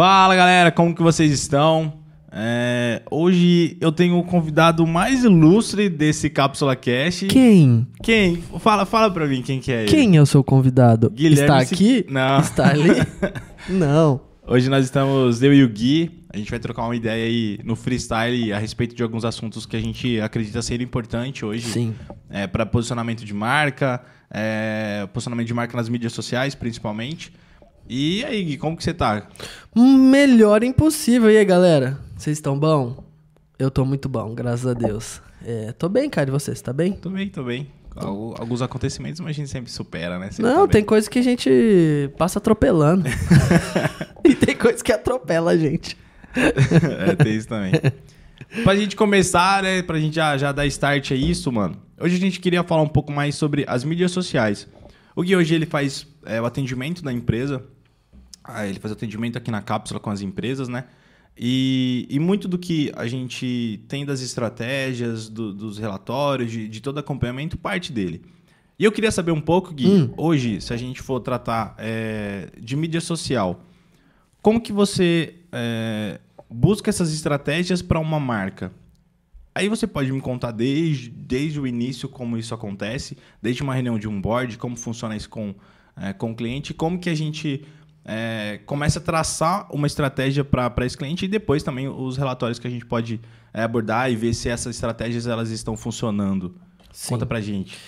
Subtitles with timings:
[0.00, 1.92] Fala galera, como que vocês estão?
[2.32, 7.24] É, hoje eu tenho o convidado mais ilustre desse Cápsula Cash.
[7.28, 7.86] Quem?
[8.02, 8.42] Quem?
[8.60, 9.90] Fala, fala pra mim quem que é ele.
[9.90, 11.10] Quem é o seu convidado?
[11.10, 12.06] Guilherme Está Se- aqui?
[12.08, 12.40] Não.
[12.40, 12.88] Está ali?
[13.68, 14.22] Não.
[14.48, 17.76] Hoje nós estamos, eu e o Gui, a gente vai trocar uma ideia aí no
[17.76, 21.66] freestyle a respeito de alguns assuntos que a gente acredita ser importante hoje.
[21.66, 21.94] Sim.
[22.30, 27.30] É, para posicionamento de marca, é, posicionamento de marca nas mídias sociais, principalmente.
[27.92, 29.26] E aí, Gui, como que você tá?
[29.74, 31.28] Melhor impossível.
[31.28, 31.98] E aí, galera?
[32.16, 33.02] Vocês estão bom?
[33.58, 35.20] Eu tô muito bom, graças a Deus.
[35.44, 36.28] É, tô bem, cara.
[36.28, 36.54] E você?
[36.54, 36.92] Você tá bem?
[36.92, 37.66] Tô bem, tô bem.
[37.96, 40.30] Al- Alguns acontecimentos, mas a gente sempre supera, né?
[40.30, 43.08] Sempre Não, tá tem coisa que a gente passa atropelando.
[44.24, 45.96] e tem coisa que atropela a gente.
[46.32, 47.72] é, tem isso também.
[48.62, 49.82] Pra gente começar, né?
[49.82, 51.76] Pra gente já, já dar start a isso, mano.
[52.00, 54.68] Hoje a gente queria falar um pouco mais sobre as mídias sociais.
[55.16, 57.64] O Gui hoje ele faz é, o atendimento da empresa.
[58.66, 60.84] Ele faz atendimento aqui na cápsula com as empresas, né?
[61.38, 66.80] E, e muito do que a gente tem das estratégias, do- dos relatórios, de, de
[66.80, 68.22] todo acompanhamento, parte dele.
[68.78, 72.76] E eu queria saber um pouco, Gui, hoje, se a gente for tratar é, de
[72.76, 73.64] mídia social,
[74.42, 76.18] como que você é,
[76.50, 78.72] busca essas estratégias para uma marca?
[79.54, 83.98] Aí você pode me contar desde, desde o início como isso acontece, desde uma reunião
[83.98, 85.54] de um board, como funciona isso com,
[85.96, 87.64] é, com o cliente, como que a gente
[88.12, 92.66] é, começa a traçar uma estratégia para esse cliente e depois também os relatórios que
[92.66, 93.20] a gente pode
[93.54, 96.52] é, abordar e ver se essas estratégias elas estão funcionando.
[96.92, 97.10] Sim.
[97.10, 97.78] Conta pra gente.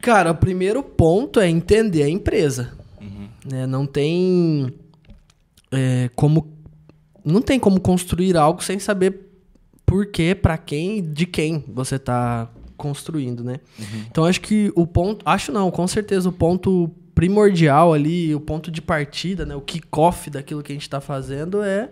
[0.00, 2.72] Cara, o primeiro ponto é entender a empresa.
[2.98, 3.28] Uhum.
[3.44, 3.66] né?
[3.66, 4.72] Não tem
[5.70, 6.56] é, como
[7.22, 9.28] não tem como construir algo sem saber
[9.84, 13.56] por quê, pra quem, de quem você está construindo, né?
[14.10, 18.70] Então acho que o ponto, acho não, com certeza o ponto primordial ali, o ponto
[18.70, 21.90] de partida, né, o kickoff daquilo que a gente está fazendo é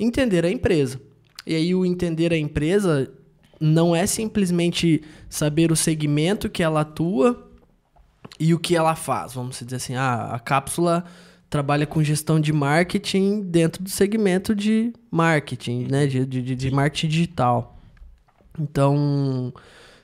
[0.00, 0.98] entender a empresa.
[1.46, 3.12] E aí o entender a empresa
[3.60, 7.50] não é simplesmente saber o segmento que ela atua
[8.40, 9.34] e o que ela faz.
[9.34, 11.04] Vamos dizer assim, ah, a cápsula
[11.50, 16.06] trabalha com gestão de marketing dentro do segmento de marketing, né?
[16.06, 17.78] De, de, de marketing digital.
[18.58, 19.52] Então,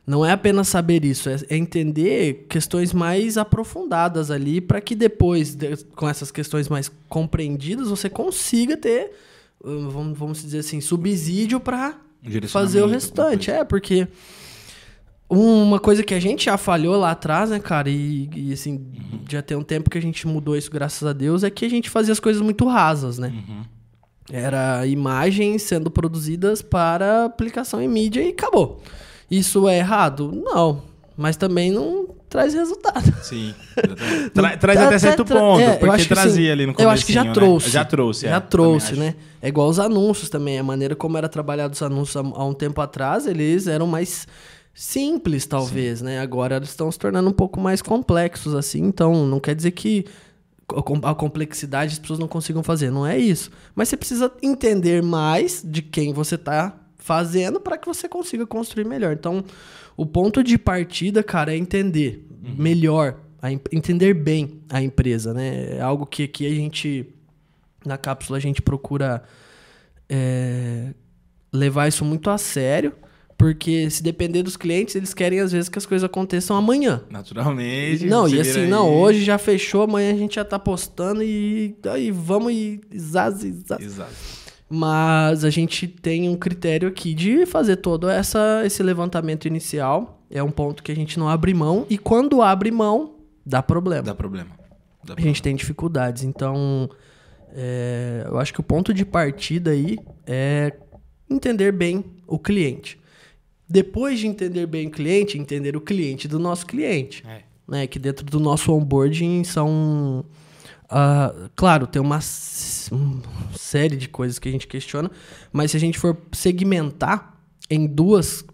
[0.06, 5.54] não é apenas saber isso, é, é entender questões mais aprofundadas ali para que depois,
[5.54, 9.12] de- com essas questões mais compreendidas, você consiga ter,
[9.62, 11.96] uh, vamos, vamos dizer assim, subsídio para
[12.48, 13.50] fazer o restante.
[13.50, 14.08] É, porque
[15.28, 19.20] uma coisa que a gente já falhou lá atrás, né, cara, e, e, assim, Uhum.
[19.28, 21.70] já tem um tempo que a gente mudou isso, graças a Deus, é que a
[21.70, 23.28] gente fazia as coisas muito rasas, né?
[23.28, 23.62] Uhum.
[24.30, 28.82] Era imagens sendo produzidas para aplicação em mídia e acabou.
[29.32, 30.30] Isso é errado?
[30.44, 30.82] Não.
[31.16, 33.14] Mas também não traz resultado.
[33.22, 33.54] Sim.
[34.32, 36.50] Tra- traz até certo tra- ponto, é, porque acho que trazia sim.
[36.50, 37.32] ali no Eu acho que já né?
[37.32, 37.70] trouxe.
[37.70, 39.00] Já trouxe, é, Já trouxe, acho.
[39.00, 39.14] né?
[39.40, 40.58] É igual os anúncios também.
[40.58, 44.26] A maneira como era trabalhado os anúncios há, um tempo atrás, eles eram mais
[44.74, 46.20] simples, talvez, né?
[46.20, 48.82] Agora eles estão se tornando um pouco mais complexos, assim.
[48.82, 50.04] Então, não quer dizer que
[51.04, 52.90] a complexidade as pessoas não consigam fazer.
[52.90, 53.50] Não é isso.
[53.74, 58.84] Mas você precisa entender mais de quem você está fazendo para que você consiga construir
[58.84, 59.12] melhor.
[59.12, 59.44] Então,
[59.96, 62.26] o ponto de partida, cara, é entender
[62.56, 65.76] melhor, a em- entender bem a empresa, né?
[65.78, 67.06] É algo que aqui a gente,
[67.84, 69.22] na cápsula, a gente procura
[70.08, 70.94] é,
[71.52, 72.92] levar isso muito a sério,
[73.36, 77.02] porque se depender dos clientes, eles querem às vezes que as coisas aconteçam amanhã.
[77.10, 78.06] Naturalmente.
[78.06, 78.68] Não, e assim, aí.
[78.68, 83.38] não, hoje já fechou, amanhã a gente já tá postando e aí vamos e zaz,
[83.66, 83.80] zaz.
[83.84, 84.12] Exato.
[84.74, 90.24] Mas a gente tem um critério aqui de fazer todo essa, esse levantamento inicial.
[90.30, 91.86] É um ponto que a gente não abre mão.
[91.90, 94.02] E quando abre mão, dá problema.
[94.02, 94.48] Dá problema.
[95.04, 96.22] Dá A gente tem dificuldades.
[96.22, 96.88] Então,
[97.54, 100.72] é, eu acho que o ponto de partida aí é
[101.28, 102.98] entender bem o cliente.
[103.68, 107.42] Depois de entender bem o cliente, entender o cliente do nosso cliente É.
[107.68, 107.86] né?
[107.86, 110.24] Que dentro do nosso onboarding são.
[110.94, 112.18] Ah, claro, tem uma
[112.92, 113.20] um
[113.56, 115.10] série de coisas que a gente questiona,
[115.50, 117.34] mas se a gente for segmentar
[117.70, 118.44] em duas,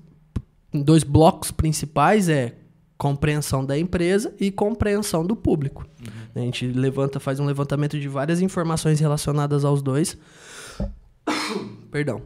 [0.73, 2.55] em dois blocos principais é
[2.97, 5.85] compreensão da empresa e compreensão do público.
[6.35, 10.17] A gente levanta, faz um levantamento de várias informações relacionadas aos dois.
[11.91, 12.23] Perdão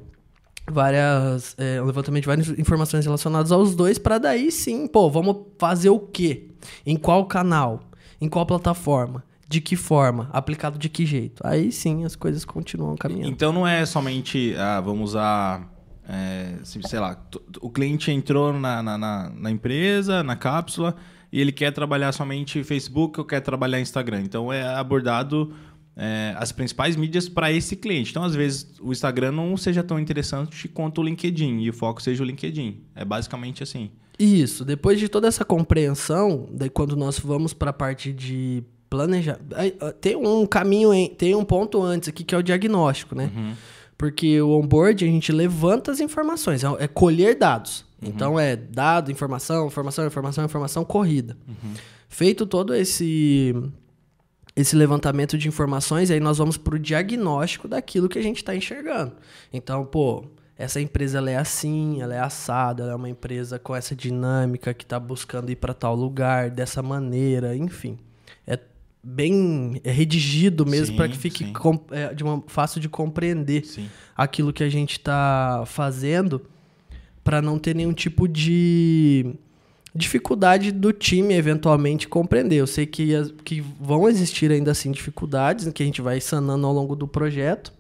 [0.70, 5.36] várias é, um levantamento de várias informações relacionadas aos dois para daí sim, pô, vamos
[5.58, 6.50] fazer o quê?
[6.86, 7.80] Em qual canal?
[8.20, 9.24] Em qual plataforma?
[9.52, 10.28] De que forma?
[10.32, 11.42] Aplicado de que jeito?
[11.46, 13.28] Aí sim as coisas continuam caminhando.
[13.28, 15.70] Então não é somente, ah, vamos usar,
[16.08, 17.22] é, se- sei lá,
[17.60, 20.96] o cliente entrou na, na, na- na empresa, na cápsula,
[21.30, 24.22] e ele quer trabalhar somente Facebook ou quer trabalhar Instagram.
[24.22, 25.52] Então é abordado
[25.94, 28.10] é, as principais mídias para esse cliente.
[28.10, 32.00] Então, às vezes, o Instagram não seja tão interessante quanto o LinkedIn e o foco
[32.02, 32.80] seja o LinkedIn.
[32.94, 33.90] É basicamente assim.
[34.18, 34.64] Isso.
[34.64, 38.62] Depois de toda essa compreensão, daí quando nós vamos para a parte de
[38.92, 39.38] planejar,
[40.02, 43.30] tem um caminho, tem um ponto antes aqui que é o diagnóstico, né?
[43.34, 43.54] Uhum.
[43.96, 47.86] Porque o onboard a gente levanta as informações, é, é colher dados.
[48.02, 48.08] Uhum.
[48.10, 51.38] Então é dado, informação, informação, informação, informação, corrida.
[51.48, 51.72] Uhum.
[52.06, 53.54] Feito todo esse
[54.54, 58.54] esse levantamento de informações, aí nós vamos para o diagnóstico daquilo que a gente está
[58.54, 59.14] enxergando.
[59.50, 63.74] Então, pô, essa empresa ela é assim, ela é assada, ela é uma empresa com
[63.74, 67.98] essa dinâmica que está buscando ir para tal lugar, dessa maneira, enfim.
[69.04, 71.52] Bem é redigido mesmo para que fique
[71.90, 73.88] é, de uma, fácil de compreender sim.
[74.16, 76.40] aquilo que a gente está fazendo,
[77.24, 79.34] para não ter nenhum tipo de
[79.94, 82.56] dificuldade do time eventualmente compreender.
[82.56, 83.12] Eu sei que,
[83.44, 87.72] que vão existir ainda assim dificuldades que a gente vai sanando ao longo do projeto,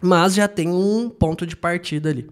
[0.00, 2.28] mas já tem um ponto de partida ali.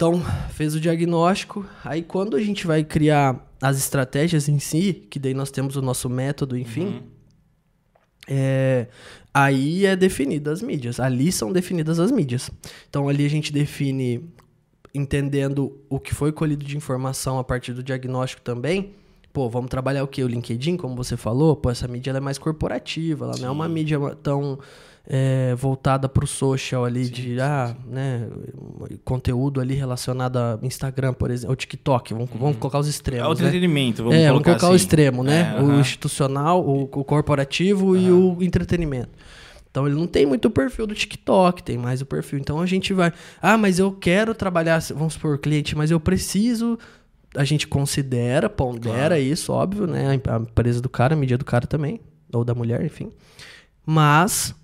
[0.00, 0.18] Então,
[0.52, 5.34] fez o diagnóstico, aí quando a gente vai criar as estratégias em si, que daí
[5.34, 7.02] nós temos o nosso método, enfim, uhum.
[8.26, 8.86] é,
[9.34, 10.98] aí é definida as mídias.
[10.98, 12.50] Ali são definidas as mídias.
[12.88, 14.24] Então, ali a gente define
[14.94, 18.94] entendendo o que foi colhido de informação a partir do diagnóstico também,
[19.34, 20.24] pô, vamos trabalhar o que?
[20.24, 23.42] O LinkedIn, como você falou, pô, essa mídia é mais corporativa, ela Sim.
[23.42, 24.58] não é uma mídia tão
[25.12, 27.92] é, voltada para o social ali sim, de sim, ah, sim.
[27.92, 28.28] né,
[29.04, 32.60] conteúdo ali relacionado a Instagram, por exemplo, ou TikTok, vamos, vamos uhum.
[32.60, 33.24] colocar os extremos.
[33.24, 33.40] É o né?
[33.40, 34.72] entretenimento, vamos é, colocar, vamos colocar assim.
[34.72, 35.56] o extremo, né?
[35.58, 39.10] É, o institucional, o, o corporativo e o entretenimento.
[39.68, 42.38] Então ele não tem muito o perfil do TikTok, tem mais o perfil.
[42.38, 43.12] Então a gente vai,
[43.42, 46.78] ah, mas eu quero trabalhar, vamos por cliente, mas eu preciso.
[47.34, 49.22] A gente considera, pondera claro.
[49.22, 50.20] isso, óbvio, né?
[50.28, 52.00] A empresa do cara, a mídia do cara também,
[52.32, 53.10] ou da mulher, enfim.
[53.84, 54.54] Mas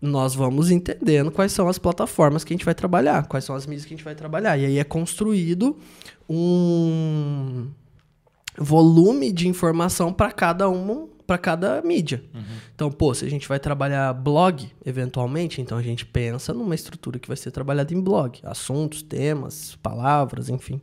[0.00, 3.66] nós vamos entendendo quais são as plataformas que a gente vai trabalhar, quais são as
[3.66, 4.56] mídias que a gente vai trabalhar.
[4.56, 5.76] E aí é construído
[6.28, 7.68] um
[8.56, 12.24] volume de informação para cada um para cada mídia.
[12.34, 12.42] Uhum.
[12.74, 17.20] Então, pô, se a gente vai trabalhar blog, eventualmente, então a gente pensa numa estrutura
[17.20, 18.40] que vai ser trabalhada em blog.
[18.42, 20.80] Assuntos, temas, palavras, enfim.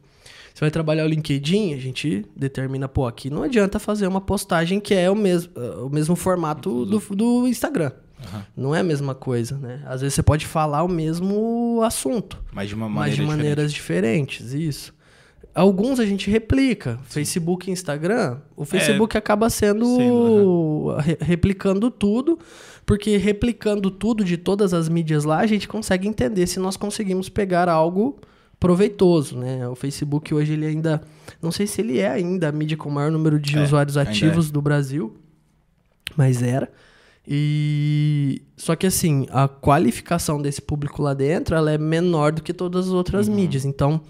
[0.54, 4.80] Se vai trabalhar o LinkedIn, a gente determina, pô, aqui não adianta fazer uma postagem
[4.80, 5.52] que é o mesmo,
[5.86, 7.92] o mesmo formato do, do Instagram.
[8.20, 8.42] Uhum.
[8.56, 9.82] Não é a mesma coisa, né?
[9.86, 12.42] Às vezes você pode falar o mesmo assunto.
[12.52, 14.44] Mas de, uma maneira mas de maneiras diferente.
[14.44, 14.98] diferentes, isso.
[15.54, 16.98] Alguns a gente replica.
[16.98, 17.00] Sim.
[17.10, 18.40] Facebook e Instagram.
[18.56, 19.86] O Facebook é, acaba sendo.
[19.96, 22.38] sendo re replicando tudo.
[22.86, 27.28] Porque replicando tudo de todas as mídias lá, a gente consegue entender se nós conseguimos
[27.28, 28.20] pegar algo
[28.60, 29.68] proveitoso, né?
[29.68, 31.02] O Facebook hoje ele ainda,
[31.42, 33.98] não sei se ele é ainda a mídia com o maior número de é, usuários
[33.98, 34.52] ativos é.
[34.52, 35.16] do Brasil,
[36.16, 36.72] mas era.
[37.28, 42.54] E só que assim, a qualificação desse público lá dentro, ela é menor do que
[42.54, 43.36] todas as outras uhum.
[43.36, 43.66] mídias.
[43.66, 44.02] Então,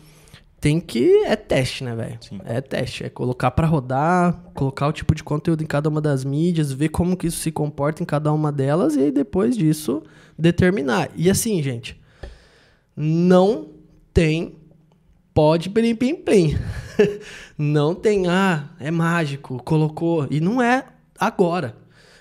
[0.62, 1.24] tem que.
[1.26, 2.20] É teste, né, velho?
[2.46, 3.04] É teste.
[3.04, 6.90] É colocar para rodar, colocar o tipo de conteúdo em cada uma das mídias, ver
[6.90, 10.04] como que isso se comporta em cada uma delas e aí depois disso
[10.38, 11.10] determinar.
[11.16, 12.00] E assim, gente,
[12.96, 13.70] não
[14.14, 14.56] tem
[15.34, 16.58] pode plim plim plim.
[17.58, 20.28] não tem, ah, é mágico, colocou.
[20.30, 20.86] E não é
[21.20, 21.76] agora.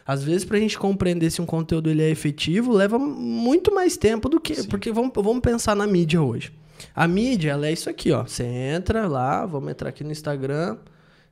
[0.06, 4.28] Às vezes, pra gente compreender se um conteúdo ele é efetivo, leva muito mais tempo
[4.28, 4.54] do que.
[4.54, 4.68] Sim.
[4.68, 6.52] Porque vamos, vamos pensar na mídia hoje.
[6.94, 8.22] A mídia, ela é isso aqui, ó.
[8.22, 10.78] Você entra lá, vamos entrar aqui no Instagram.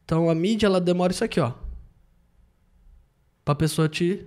[0.05, 1.53] Então a mídia, ela demora isso aqui, ó.
[3.45, 4.27] Pra pessoa te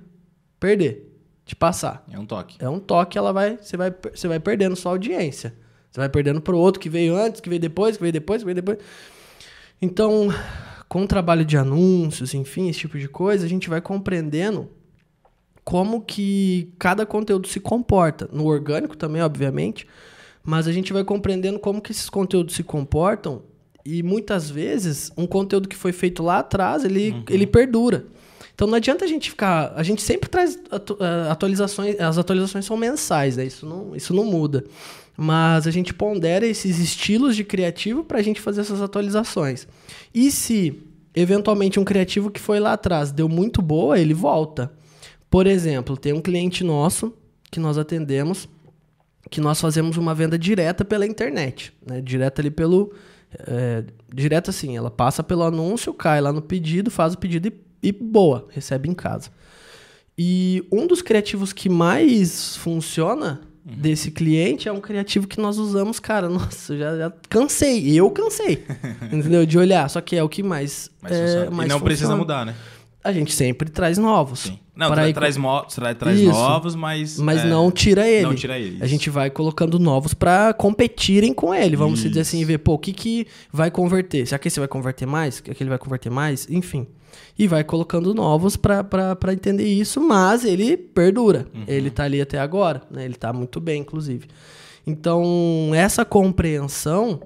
[0.60, 2.06] perder, te passar.
[2.10, 2.56] É um toque.
[2.60, 5.54] É um toque, ela vai, você vai, você vai perdendo sua audiência.
[5.92, 8.46] Você vai perdendo pro outro que veio antes, que veio depois, que veio depois, que
[8.46, 8.78] veio depois.
[9.82, 10.30] Então,
[10.88, 14.70] com o trabalho de anúncios, enfim, esse tipo de coisa, a gente vai compreendendo
[15.64, 18.30] como que cada conteúdo se comporta.
[18.32, 19.86] No orgânico também, obviamente,
[20.44, 23.42] mas a gente vai compreendendo como que esses conteúdos se comportam
[23.86, 27.24] e muitas vezes um conteúdo que foi feito lá atrás, ele, uhum.
[27.30, 28.06] ele perdura.
[28.54, 29.72] Então não adianta a gente ficar.
[29.76, 32.00] A gente sempre traz atu, eh, atualizações.
[32.00, 33.46] As atualizações são mensais, né?
[33.46, 34.66] Isso não, isso não muda.
[35.20, 39.68] Mas a gente pondera esses estilos de criativo para a gente fazer essas atualizações.
[40.14, 40.84] E se
[41.16, 44.72] eventualmente um criativo que foi lá atrás deu muito boa, ele volta.
[45.28, 47.12] Por exemplo, tem um cliente nosso
[47.50, 48.48] que nós atendemos
[49.30, 52.02] que nós fazemos uma venda direta pela internet, né?
[52.02, 52.94] Direta ali pelo...
[53.40, 53.84] É,
[54.14, 57.92] direta assim, ela passa pelo anúncio, cai lá no pedido, faz o pedido e, e
[57.92, 59.30] boa, recebe em casa.
[60.18, 63.76] E um dos criativos que mais funciona uhum.
[63.76, 68.64] desse cliente é um criativo que nós usamos, cara, nossa, já, já cansei, eu cansei,
[69.12, 69.46] entendeu?
[69.46, 71.84] De olhar, só que é o que mais, mais, é, mais E não funciona.
[71.84, 72.56] precisa mudar, né?
[73.08, 74.40] A gente sempre traz novos.
[74.40, 74.60] Sim.
[74.76, 76.30] Não, Para tra traz, mo tra traz Isso.
[76.30, 77.18] novos, mas.
[77.18, 78.28] Mas é, não tira ele.
[78.28, 78.78] Não tira ele.
[78.80, 81.76] A gente vai colocando novos pra competirem com ele.
[81.76, 82.48] Vamos dizer assim, Isso.
[82.48, 84.28] ver, pô, o que que vai converter?
[84.28, 85.40] Será que esse vai converter mais?
[85.40, 86.48] Que aquele vai converter mais?
[86.50, 86.86] Enfim.
[87.40, 91.48] E vai colocando novos pra entender isso, mas ele perdura.
[91.56, 91.64] Uhum.
[91.68, 93.06] Ele tá ali até agora, né?
[93.06, 94.28] Ele tá muito bem, inclusive.
[94.86, 97.20] Então, essa compreensão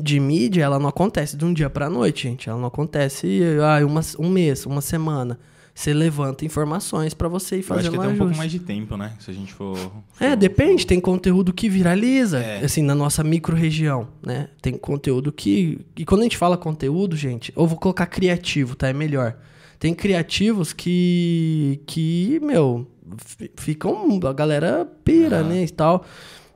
[0.00, 2.48] de mídia, ela não acontece de um dia pra noite, gente.
[2.48, 5.38] Ela não acontece ah, uma, um mês, uma semana.
[5.74, 8.50] Você levanta informações pra você ir Eu acho fazendo que um tem um pouco mais
[8.50, 9.12] de tempo, né?
[9.20, 9.78] Se a gente for.
[10.18, 12.64] É, for- depende, tem conteúdo que viraliza, É.
[12.64, 14.48] assim, na nossa micro-região, né?
[14.60, 15.78] Tem conteúdo que...
[15.96, 18.88] E quando a gente fala conteúdo, gente, eu vou colocar criativo, tá?
[18.88, 19.36] É melhor.
[19.78, 21.80] Tem criativos que...
[21.86, 22.84] Que, meu,
[23.18, 24.18] fi- ficam...
[24.26, 25.48] A galera pira, Aham.
[25.48, 26.04] né, e tal.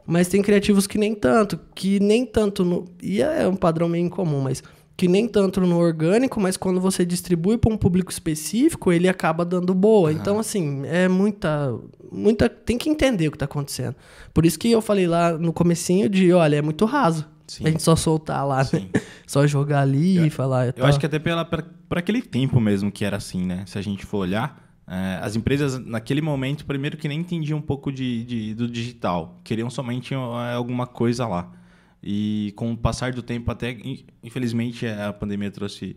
[0.07, 2.85] Mas tem criativos que nem tanto, que nem tanto no...
[3.03, 4.63] E é um padrão meio incomum, mas...
[4.95, 9.43] Que nem tanto no orgânico, mas quando você distribui para um público específico, ele acaba
[9.45, 10.13] dando boa.
[10.13, 11.75] Então, assim, é muita.
[12.13, 13.97] muita Tem que entender o que tá acontecendo.
[14.35, 17.27] Por isso que eu falei lá no comecinho de, olha, é muito raso.
[17.49, 17.65] Sim.
[17.67, 18.89] A gente só soltar lá, Sim.
[18.95, 19.01] né?
[19.27, 20.75] Só jogar ali e falar.
[20.77, 21.65] Eu acho que até pela, pra-
[21.97, 23.65] aquele tempo mesmo que era assim, né?
[23.67, 24.72] Se a gente for olhar, é,
[25.23, 29.71] as empresas naquele momento, primeiro que nem entendiam um pouco de, de- do digital, queriam
[29.71, 31.51] somente é, alguma coisa lá.
[32.03, 35.97] E com o passar do tempo, até in- infelizmente é, a pandemia trouxe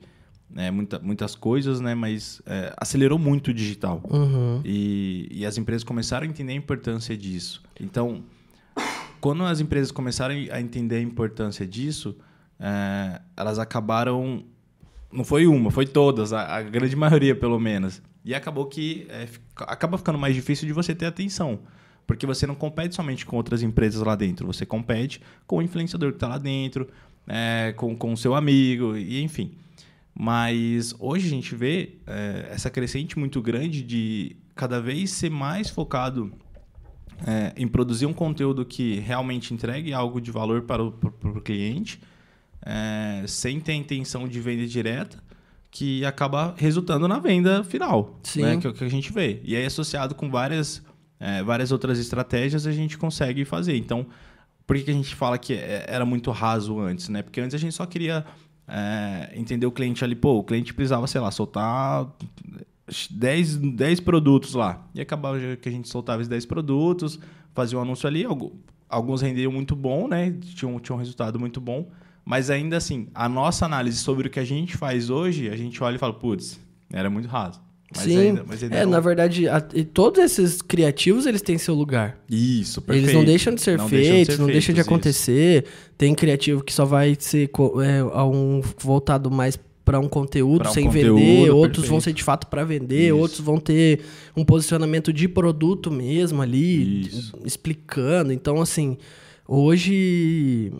[0.55, 1.93] é, muita, muitas coisas, né?
[1.95, 4.01] Mas é, acelerou muito o digital.
[4.09, 4.61] Uhum.
[4.63, 7.63] E, e as empresas começaram a entender a importância disso.
[7.79, 8.23] Então,
[9.19, 12.15] quando as empresas começaram a entender a importância disso,
[12.59, 14.43] eh, elas acabaram.
[15.11, 18.01] Não foi uma, foi todas, a, a grande maioria pelo menos.
[18.25, 21.59] E acabou que fica- acaba ficando mais difícil de você ter atenção.
[22.07, 26.09] Porque você não compete somente com outras empresas lá dentro, você compete com o influenciador
[26.11, 26.89] que está lá dentro,
[27.27, 29.53] eh, com com o seu amigo, e enfim.
[30.13, 35.69] Mas hoje a gente vê eh, essa crescente muito grande de cada vez ser mais
[35.69, 36.31] focado
[37.25, 41.41] é, em produzir um conteúdo que realmente entregue algo de valor para o pro, pro
[41.41, 42.01] cliente,
[42.61, 45.23] é, sem ter a intenção de venda direta,
[45.77, 48.43] que acaba resultando na venda final, Sim.
[48.43, 49.41] né, que é o que a gente vê.
[49.43, 50.81] E aí, associado com várias,
[51.19, 53.75] é, várias outras estratégias, a gente consegue fazer.
[53.75, 54.05] Então,
[54.65, 57.09] por que, a gente fala que é- era muito raso antes?
[57.09, 57.21] Né?
[57.21, 58.25] Porque antes a gente só queria
[58.69, 62.07] é, entender o cliente ali, pô, o cliente precisava, sei lá, soltar
[63.11, 64.87] 10, 10 produtos lá.
[64.95, 67.19] E acabava que a gente soltava esses 10 produtos,
[67.53, 68.55] fazia um anúncio ali, algu-
[68.89, 70.31] alguns rendiam muito bom, né?
[70.55, 71.87] Tinham, tinham um resultado muito bom.
[72.25, 75.81] Mas ainda assim, a nossa análise sobre o que a gente faz hoje, a gente
[75.83, 76.59] olha e fala, putz,
[76.91, 77.61] era muito raso.
[77.95, 78.17] Mas Sim.
[78.17, 82.17] ainda, mas ainda é, na verdade, a- e todos esses criativos, eles têm seu lugar.
[82.29, 83.05] Isso, perfeito.
[83.09, 84.89] Eles não deixam de ser Não deixam de feitos, ser não deixam de feitos, isso.
[84.89, 85.65] acontecer.
[85.97, 87.49] Tem criativo que só vai ser
[87.83, 91.89] é, um voltado mais para um conteúdo Pra um sem conteúdo, vender, outros perfeito.
[91.91, 93.17] vão ser de fato para vender, Isso.
[93.17, 94.01] outros vão ter
[94.35, 97.37] um posicionamento de produto mesmo ali, Isso.
[97.45, 98.33] explicando.
[98.33, 98.97] Então, assim,
[99.47, 100.73] hoje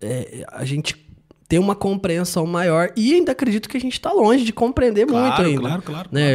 [0.00, 1.06] é, a gente
[1.48, 5.36] tem uma compreensão maior e ainda acredito que a gente está longe de compreender muito
[5.36, 6.08] Claro, ainda claro, claro.
[6.10, 6.28] né?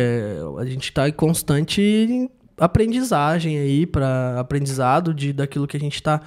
[0.58, 6.22] A gente está em constante aprendizagem aí para aprendizado de daquilo que a gente está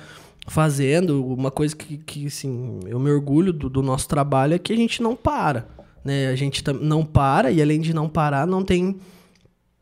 [0.46, 1.24] fazendo.
[1.26, 4.76] Uma coisa que, que assim, eu me orgulho do, do nosso trabalho é que a
[4.76, 5.66] gente não para,
[6.04, 6.28] né?
[6.28, 8.98] A gente não para e além de não parar, não tem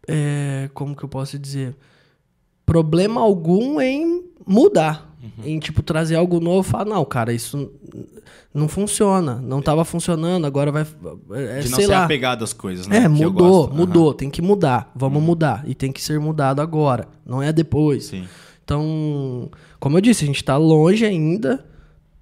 [0.07, 1.77] é, como que eu posso dizer
[2.65, 5.12] problema algum em mudar.
[5.45, 7.71] Em, tipo, trazer algo novo e falar, não, cara, isso
[8.53, 9.37] não funciona.
[9.37, 10.83] Não estava funcionando, agora vai...
[11.33, 12.05] É, De não sei ser lá.
[12.05, 13.05] apegado às coisas, né?
[13.05, 13.69] É, mudou.
[13.69, 13.75] Uhum.
[13.75, 14.91] mudou, tem que mudar.
[14.95, 15.63] Vamos mudar.
[15.67, 18.07] E tem que ser mudado agora, não é depois.
[18.07, 18.27] Sim.
[18.65, 21.65] Então, como eu disse, a gente tá longe ainda.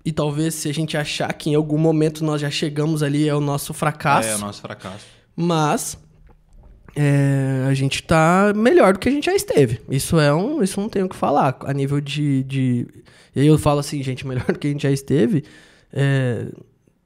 [0.05, 3.35] E talvez se a gente achar que em algum momento nós já chegamos ali, é
[3.35, 4.29] o nosso fracasso.
[4.29, 5.05] É o nosso fracasso.
[5.37, 5.99] Mas
[6.95, 9.81] é, a gente tá melhor do que a gente já esteve.
[9.89, 10.63] Isso é um.
[10.63, 11.57] Isso não tenho o que falar.
[11.65, 12.43] A nível de.
[12.45, 12.87] de
[13.35, 15.45] e aí eu falo assim, gente, melhor do que a gente já esteve.
[15.93, 16.47] é,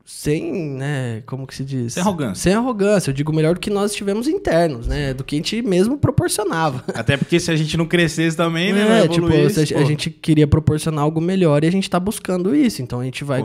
[0.05, 1.23] sem, né?
[1.25, 1.95] Como que se diz?
[1.95, 2.35] Sem arrogância.
[2.43, 3.11] Sem arrogância.
[3.11, 5.15] Eu digo melhor do que nós estivemos internos, né?
[5.15, 6.85] Do que a gente mesmo proporcionava.
[6.95, 8.85] Até porque se a gente não crescesse também, né?
[8.85, 11.89] não É, tipo, evoluísse, se a, a gente queria proporcionar algo melhor e a gente
[11.89, 12.83] tá buscando isso.
[12.83, 13.43] Então a gente vai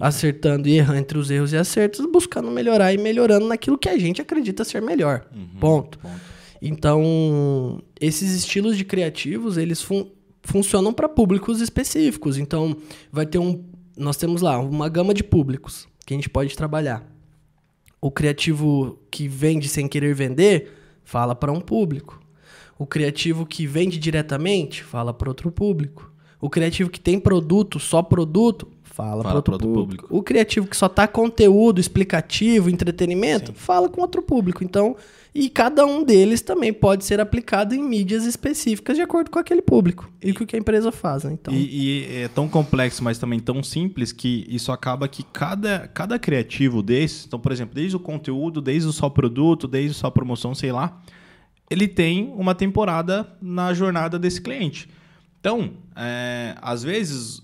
[0.00, 3.96] acertando e errando entre os erros e acertos, buscando melhorar e melhorando naquilo que a
[3.98, 5.24] gente acredita ser melhor.
[5.34, 5.46] Uhum.
[5.58, 5.98] Ponto.
[5.98, 6.32] Ponto.
[6.60, 10.06] Então, esses estilos de criativos, eles fun-
[10.42, 12.38] funcionam para públicos específicos.
[12.38, 12.76] Então,
[13.10, 13.64] vai ter um
[13.94, 17.04] nós temos lá uma gama de públicos que a gente pode trabalhar.
[18.00, 20.72] O criativo que vende sem querer vender,
[21.04, 22.20] fala para um público.
[22.78, 26.12] O criativo que vende diretamente, fala para outro público.
[26.40, 30.02] O criativo que tem produto, só produto, fala, para outro, outro público.
[30.02, 30.18] público.
[30.18, 33.56] O criativo que só tá conteúdo, explicativo, entretenimento, Sim.
[33.56, 34.64] fala com outro público.
[34.64, 34.96] Então,
[35.34, 39.62] e cada um deles também pode ser aplicado em mídias específicas de acordo com aquele
[39.62, 41.24] público e, com o que a empresa faz.
[41.24, 41.32] Né?
[41.32, 41.54] Então...
[41.54, 46.18] E, e, é tão complexo, mas também tão simples que isso acaba que cada, cada
[46.18, 50.54] criativo desse, então, por exemplo, desde o conteúdo, desde o só produto, desde só promoção,
[50.54, 51.00] sei lá,
[51.70, 54.90] ele tem uma temporada na jornada desse cliente.
[55.40, 57.42] Então, é, às vezes,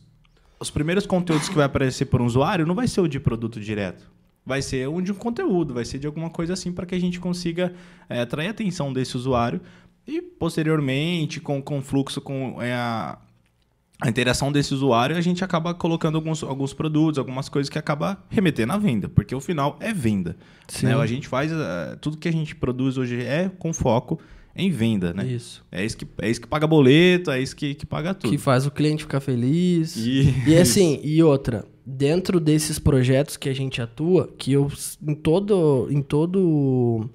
[0.60, 3.58] os primeiros conteúdos que vai aparecer por um usuário não vai ser o de produto
[3.58, 4.17] direto
[4.48, 6.98] vai ser um de um conteúdo, vai ser de alguma coisa assim para que a
[6.98, 7.74] gente consiga
[8.08, 9.60] é, atrair a atenção desse usuário
[10.06, 13.18] e posteriormente com, com o fluxo, com é, a,
[14.00, 18.24] a interação desse usuário, a gente acaba colocando alguns, alguns produtos, algumas coisas que acaba
[18.30, 20.34] remetendo à venda, porque o final é venda.
[20.82, 20.94] Né?
[20.94, 24.18] A gente faz uh, tudo que a gente produz hoje é com foco
[24.56, 25.26] em venda, né?
[25.26, 25.62] Isso.
[25.70, 28.30] É isso que, é isso que paga boleto, é isso que, que paga tudo.
[28.30, 29.94] Que faz o cliente ficar feliz.
[29.94, 35.14] E, e assim, e outra, dentro desses projetos que a gente atua, que eu em
[35.14, 37.08] todo em todo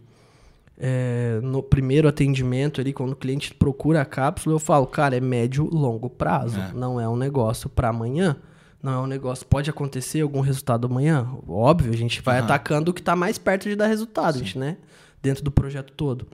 [0.75, 5.21] é, no primeiro atendimento ali quando o cliente procura a cápsula, eu falo, cara, é
[5.21, 6.71] médio longo prazo, é.
[6.73, 8.35] não é um negócio para amanhã.
[8.81, 9.45] Não é um negócio.
[9.45, 11.25] Pode acontecer algum resultado amanhã?
[11.47, 12.43] Óbvio, a gente vai uhum.
[12.43, 14.75] atacando o que está mais perto de dar resultado, gente, né?
[15.21, 16.27] Dentro do projeto todo.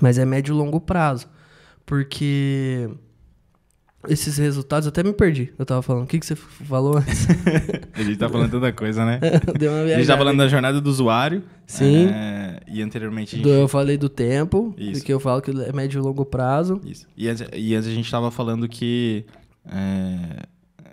[0.00, 1.28] Mas é médio e longo prazo.
[1.84, 2.88] Porque
[4.08, 5.52] esses resultados, até me perdi.
[5.58, 6.04] Eu tava falando.
[6.04, 7.26] O que, que você falou antes?
[7.94, 9.20] a gente tá falando tanta coisa, né?
[9.58, 11.42] Deu uma a gente tá falando da jornada do usuário.
[11.66, 12.08] Sim.
[12.08, 13.48] É, e anteriormente gente...
[13.48, 15.04] Eu falei do tempo, Isso.
[15.04, 16.80] que eu falo que é médio e longo prazo.
[16.84, 17.06] Isso.
[17.16, 19.24] E antes, e antes a gente tava falando que.
[19.66, 20.46] É...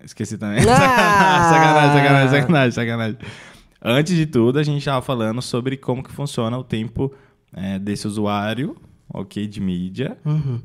[0.04, 0.60] Esqueci também.
[0.60, 0.64] Ah!
[1.50, 3.18] sacanagem, sacanagem, sacanagem, sacanagem.
[3.82, 7.14] Antes de tudo, a gente tava falando sobre como que funciona o tempo
[7.54, 8.76] é, desse usuário,
[9.12, 10.18] ok, de mídia.
[10.26, 10.62] Uhum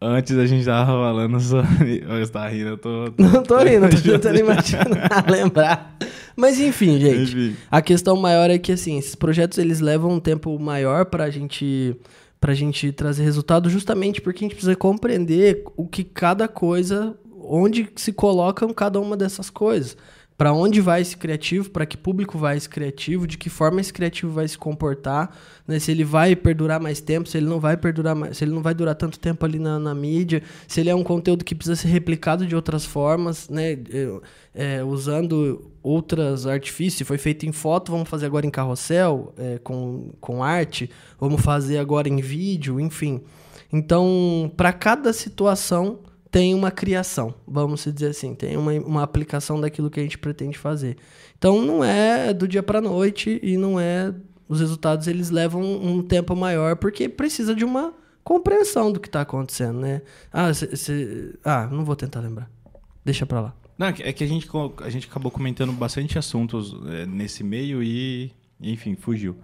[0.00, 2.00] Antes a gente tava falando sobre.
[2.00, 3.10] Você tá rindo, eu tô.
[3.10, 5.96] tô não tô rindo, tô tentando imaginar, lembrar.
[6.36, 7.32] Mas enfim, gente.
[7.32, 7.56] Enfim.
[7.70, 11.96] A questão maior é que, assim, esses projetos eles levam um tempo maior pra gente,
[12.38, 17.88] pra gente trazer resultado, justamente porque a gente precisa compreender o que cada coisa, onde
[17.96, 19.96] se colocam cada uma dessas coisas
[20.36, 23.92] para onde vai esse criativo, para que público vai esse criativo, de que forma esse
[23.92, 25.34] criativo vai se comportar,
[25.66, 25.78] né?
[25.78, 28.62] se ele vai perdurar mais tempo, se ele não vai perdurar mais, se ele não
[28.62, 31.76] vai durar tanto tempo ali na, na mídia, se ele é um conteúdo que precisa
[31.76, 33.78] ser replicado de outras formas, né?
[34.58, 39.58] É, usando outras artifícios, se foi feito em foto, vamos fazer agora em carrossel, é,
[39.58, 43.20] com, com arte, vamos fazer agora em vídeo, enfim.
[43.72, 45.98] Então, para cada situação,
[46.36, 50.58] tem uma criação, vamos dizer assim, tem uma, uma aplicação daquilo que a gente pretende
[50.58, 50.98] fazer.
[51.38, 54.14] Então não é do dia para noite e não é
[54.46, 59.22] os resultados eles levam um tempo maior porque precisa de uma compreensão do que está
[59.22, 60.02] acontecendo, né?
[60.30, 62.50] Ah, cê, cê, ah, não vou tentar lembrar.
[63.02, 63.54] Deixa para lá.
[63.78, 64.46] Não, é que a gente,
[64.84, 69.36] a gente acabou comentando bastante assuntos é, nesse meio e, enfim, fugiu.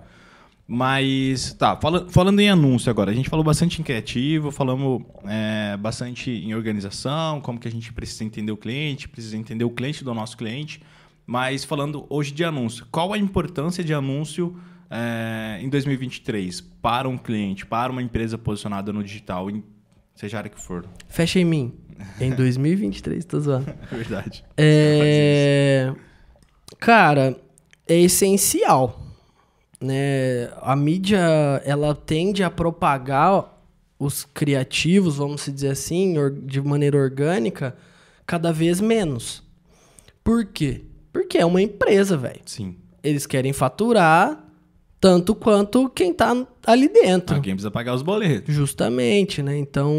[0.67, 5.77] Mas, tá, fala, falando em anúncio agora, a gente falou bastante em criativo, falamos é,
[5.77, 10.05] bastante em organização, como que a gente precisa entender o cliente, precisa entender o cliente
[10.05, 10.81] do nosso cliente.
[11.27, 14.57] Mas falando hoje de anúncio, qual a importância de anúncio
[14.91, 19.63] é, em 2023 para um cliente, para uma empresa posicionada no digital, em,
[20.15, 20.87] seja a área que for?
[21.09, 21.75] Fecha em mim.
[22.21, 23.73] Em 2023, tô zoando.
[23.89, 24.43] Verdade.
[24.57, 25.93] É...
[26.81, 27.37] Cara,
[27.87, 29.02] é essencial
[29.83, 31.19] né, a mídia
[31.65, 33.53] ela tende a propagar
[33.99, 36.15] os criativos, vamos dizer assim,
[36.45, 37.77] de maneira orgânica,
[38.27, 39.43] cada vez menos.
[40.25, 40.83] Por quê?
[41.13, 42.41] Porque é uma empresa, velho.
[42.47, 42.77] Sim.
[43.03, 44.43] Eles querem faturar
[45.01, 47.35] tanto quanto quem tá ali dentro.
[47.35, 48.55] Alguém precisa pagar os boletos.
[48.55, 49.57] Justamente, né?
[49.57, 49.93] Então,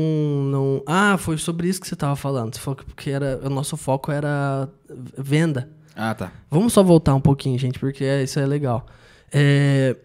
[0.49, 0.81] não...
[0.85, 2.55] Ah, foi sobre isso que você tava falando.
[2.55, 3.39] Você falou que era...
[3.43, 4.69] o nosso foco era
[5.17, 5.69] venda.
[5.95, 6.31] Ah, tá.
[6.49, 8.85] Vamos só voltar um pouquinho, gente, porque isso é legal.
[9.33, 9.95] É,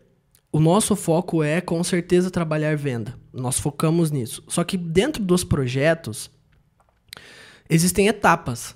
[0.50, 3.18] o nosso foco é, com certeza, trabalhar venda.
[3.32, 4.42] Nós focamos nisso.
[4.48, 6.30] Só que dentro dos projetos,
[7.68, 8.74] existem etapas.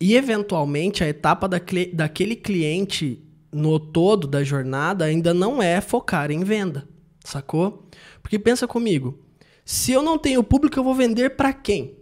[0.00, 6.44] E, eventualmente, a etapa daquele cliente no todo da jornada ainda não é focar em
[6.44, 6.86] venda.
[7.24, 7.88] Sacou?
[8.20, 9.24] Porque pensa comigo.
[9.64, 11.96] Se eu não tenho público, eu vou vender para quem?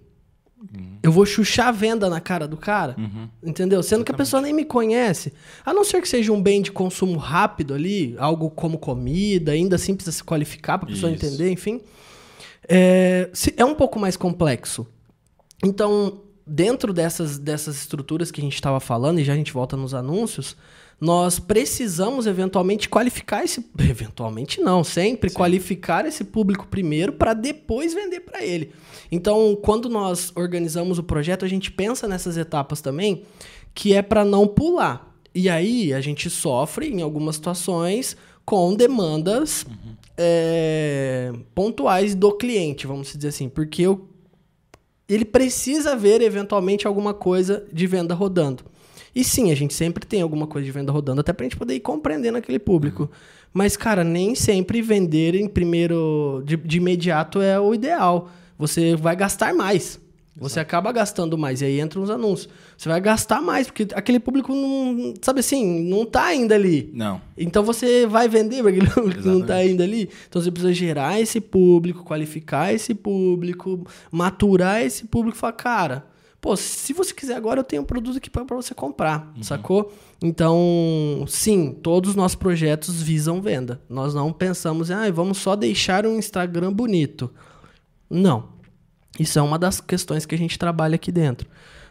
[0.63, 0.99] Uhum.
[1.03, 3.29] Eu vou chuchar a venda na cara do cara, uhum.
[3.43, 3.83] entendeu?
[3.83, 4.05] Sendo Exatamente.
[4.07, 5.33] que a pessoa nem me conhece.
[5.65, 9.77] A não ser que seja um bem de consumo rápido ali, algo como comida, ainda
[9.77, 11.27] assim precisa se qualificar para a pessoa Isso.
[11.27, 11.81] entender, enfim.
[12.69, 14.87] É, é um pouco mais complexo.
[15.65, 19.77] Então, dentro dessas, dessas estruturas que a gente estava falando, e já a gente volta
[19.77, 20.57] nos anúncios,
[21.03, 23.69] nós precisamos eventualmente qualificar esse.
[23.77, 25.35] Eventualmente não, sempre Sim.
[25.35, 28.71] qualificar esse público primeiro para depois vender para ele.
[29.11, 33.25] Então, quando nós organizamos o projeto, a gente pensa nessas etapas também,
[33.75, 35.13] que é para não pular.
[35.35, 39.97] E aí a gente sofre em algumas situações com demandas uhum.
[40.17, 44.09] é, pontuais do cliente, vamos dizer assim, porque eu,
[45.09, 48.71] ele precisa ver eventualmente alguma coisa de venda rodando.
[49.15, 51.75] E sim, a gente sempre tem alguma coisa de venda rodando, até pra gente poder
[51.75, 53.11] ir compreendendo aquele público.
[53.53, 58.31] Mas, cara, nem sempre vender em primeiro, de, de imediato é o ideal.
[58.59, 60.01] Você vai gastar mais.
[60.35, 61.61] Você acaba gastando mais.
[61.61, 62.49] E aí entram os anúncios.
[62.77, 65.13] Você vai gastar mais, porque aquele público não.
[65.21, 66.91] Sabe assim, não tá ainda ali.
[66.95, 67.21] Não.
[67.37, 70.09] Então você vai vender porque aquele público não tá ainda ali.
[70.29, 76.07] Então você precisa gerar esse público, qualificar esse público, maturar esse público e falar, cara,
[76.43, 79.45] pô, se você quiser agora, eu tenho um produto aqui para você comprar, uhum.
[79.45, 79.93] sacou?
[80.21, 83.81] Então, sim, todos os nossos projetos visam venda.
[83.89, 87.31] Nós não pensamos em, ah, vamos só deixar um Instagram bonito.
[88.11, 88.49] Não.
[89.21, 91.49] Isso é uma das questões que a gente trabalha aqui dentro.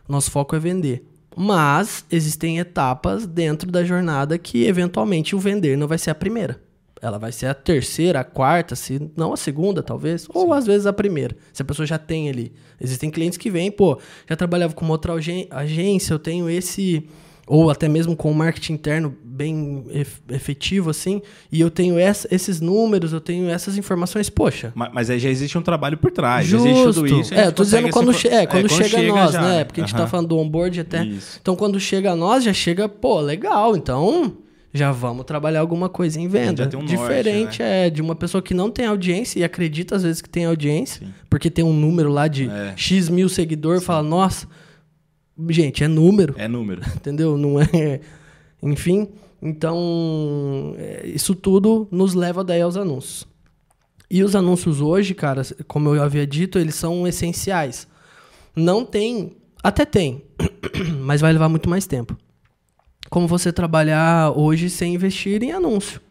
[0.08, 1.08] Nosso foco é vender.
[1.36, 6.62] Mas existem etapas dentro da jornada que, eventualmente, o vender não vai ser a primeira.
[7.02, 10.22] Ela vai ser a terceira, a quarta, se não a segunda, talvez.
[10.22, 10.28] Sim.
[10.36, 11.36] Ou às vezes a primeira.
[11.52, 12.54] Se a pessoa já tem ali.
[12.80, 15.14] Existem clientes que vêm, pô, já trabalhava com uma outra
[15.52, 17.08] agência, eu tenho esse.
[17.48, 19.84] Ou até mesmo com o marketing interno bem
[20.30, 24.72] efetivo, assim, e eu tenho essa, esses números, eu tenho essas informações, poxa.
[24.76, 26.68] Mas, mas aí já existe um trabalho por trás, Justo.
[26.68, 27.34] existe tudo isso.
[27.34, 29.64] É, eu tô dizendo quando, che é, quando, é, quando chega, chega, nós, já, né?
[29.64, 31.04] Porque a gente tá falando do onboard até.
[31.04, 31.40] Isso.
[31.42, 34.38] Então, quando chega a nós, já chega, pô, legal, então
[34.74, 36.70] já vamos trabalhar alguma coisa em venda.
[36.78, 37.88] Um Diferente norte, né?
[37.88, 41.06] é de uma pessoa que não tem audiência e acredita às vezes que tem audiência,
[41.06, 41.14] Sim.
[41.30, 42.74] porque tem um número lá de é.
[42.78, 44.48] X mil seguidores, fala, nossa,
[45.50, 46.36] gente, é número.
[46.38, 46.82] É número.
[46.96, 47.38] Entendeu?
[47.38, 48.00] Não é.
[48.64, 49.10] Enfim,
[49.42, 53.28] então é, isso tudo nos leva daí aos anúncios.
[54.10, 57.88] E os anúncios hoje, cara, como eu havia dito, eles são essenciais.
[58.56, 60.24] Não tem, até tem,
[61.00, 62.18] mas vai levar muito mais tempo
[63.10, 66.02] como você trabalhar hoje sem investir em anúncio.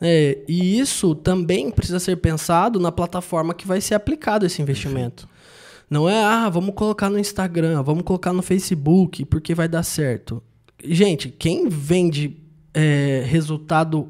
[0.00, 5.28] É, e isso também precisa ser pensado na plataforma que vai ser aplicado esse investimento.
[5.90, 10.42] Não é, ah, vamos colocar no Instagram, vamos colocar no Facebook, porque vai dar certo.
[10.82, 12.36] Gente, quem vende
[12.72, 14.08] é, resultado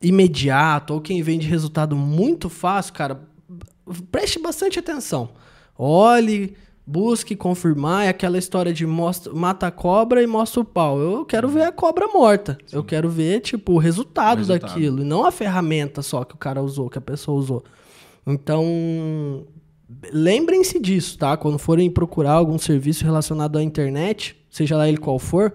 [0.00, 3.20] imediato ou quem vende resultado muito fácil, cara,
[4.12, 5.30] preste bastante atenção.
[5.76, 6.54] Olhe
[6.86, 10.98] busque confirmar é aquela história de mostra, mata a cobra e mostra o pau.
[10.98, 12.58] Eu quero ver a cobra morta.
[12.66, 12.76] Sim.
[12.76, 15.00] Eu quero ver, tipo, o resultado, o resultado, daquilo.
[15.02, 17.64] E não a ferramenta só que o cara usou, que a pessoa usou.
[18.26, 19.46] Então,
[20.12, 21.36] lembrem-se disso, tá?
[21.36, 25.54] Quando forem procurar algum serviço relacionado à internet, seja lá ele qual for,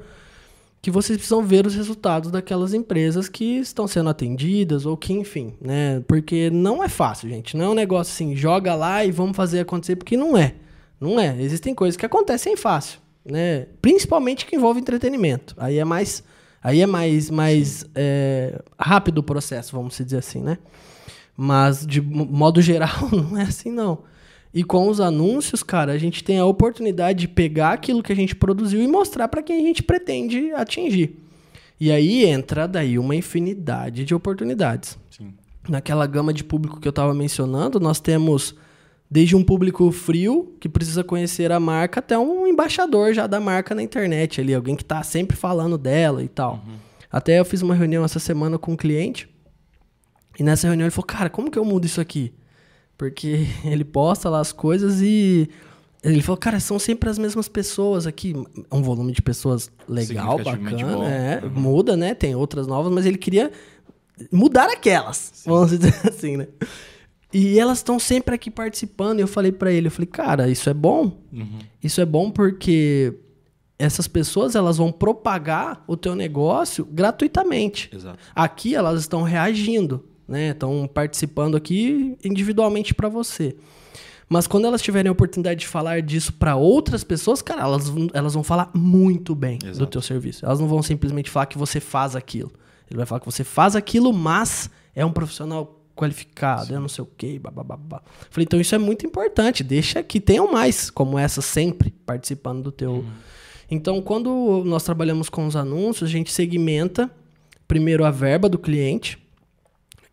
[0.82, 5.54] que vocês precisam ver os resultados daquelas empresas que estão sendo atendidas ou que, enfim,
[5.60, 6.02] né?
[6.08, 7.58] Porque não é fácil, gente.
[7.58, 10.56] Não é um negócio assim, joga lá e vamos fazer acontecer, porque não é.
[11.00, 11.36] Não é.
[11.42, 13.68] Existem coisas que acontecem fácil, né?
[13.82, 15.56] Principalmente que envolve entretenimento.
[15.58, 16.24] Aí é mais,
[16.62, 20.58] aí é mais, mais é, rápido o processo, vamos dizer assim, né?
[21.38, 24.04] Mas de modo geral não é assim não.
[24.54, 28.16] E com os anúncios, cara, a gente tem a oportunidade de pegar aquilo que a
[28.16, 31.18] gente produziu e mostrar para quem a gente pretende atingir.
[31.80, 34.98] E aí entra daí uma infinidade de oportunidades.
[35.10, 35.34] Sim.
[35.70, 38.56] Naquela gama de público que eu estava mencionando, nós temos
[39.12, 43.74] Desde um público frio, que precisa conhecer a marca, até um embaixador já da marca
[43.74, 46.64] na internet ali, alguém que está sempre falando dela e tal.
[46.66, 46.76] Uhum.
[47.12, 49.28] Até eu fiz uma reunião essa semana com um cliente,
[50.40, 52.34] e nessa reunião ele falou, cara, como que eu mudo isso aqui?
[52.98, 55.50] Porque ele posta lá as coisas e
[56.02, 58.34] ele falou, cara, são sempre as mesmas pessoas aqui.
[58.72, 61.10] Um volume de pessoas legal, bacana.
[61.10, 61.50] É, uhum.
[61.50, 62.14] Muda, né?
[62.14, 63.52] Tem outras novas, mas ele queria
[64.32, 65.32] mudar aquelas.
[65.34, 65.50] Sim.
[65.50, 66.48] Vamos dizer assim, né?
[67.32, 69.20] E elas estão sempre aqui participando.
[69.20, 71.18] E eu falei para ele, eu falei, cara, isso é bom.
[71.32, 71.60] Uhum.
[71.84, 73.14] Isso é bom porque
[73.78, 77.90] essas pessoas elas vão propagar o teu negócio gratuitamente.
[77.94, 78.20] Exato.
[78.36, 80.50] Aqui elas estão reagindo, né?
[80.50, 83.56] Estão participando aqui individualmente para você.
[84.28, 88.34] Mas quando elas tiverem a oportunidade de falar disso para outras pessoas, cara, elas, elas
[88.36, 89.80] vão falar muito bem Exato.
[89.80, 90.46] do teu serviço.
[90.46, 92.52] Elas não vão simplesmente falar que você faz aquilo.
[92.90, 96.76] Ele vai falar que você faz aquilo, mas é um profissional qualificado, Sim.
[96.76, 98.02] eu não sei o quê, babá.
[98.30, 102.72] Falei, então isso é muito importante, deixa que tenham mais como essa sempre participando do
[102.72, 102.92] teu.
[102.92, 103.10] Uhum.
[103.70, 107.12] Então, quando nós trabalhamos com os anúncios, a gente segmenta
[107.68, 109.20] primeiro a verba do cliente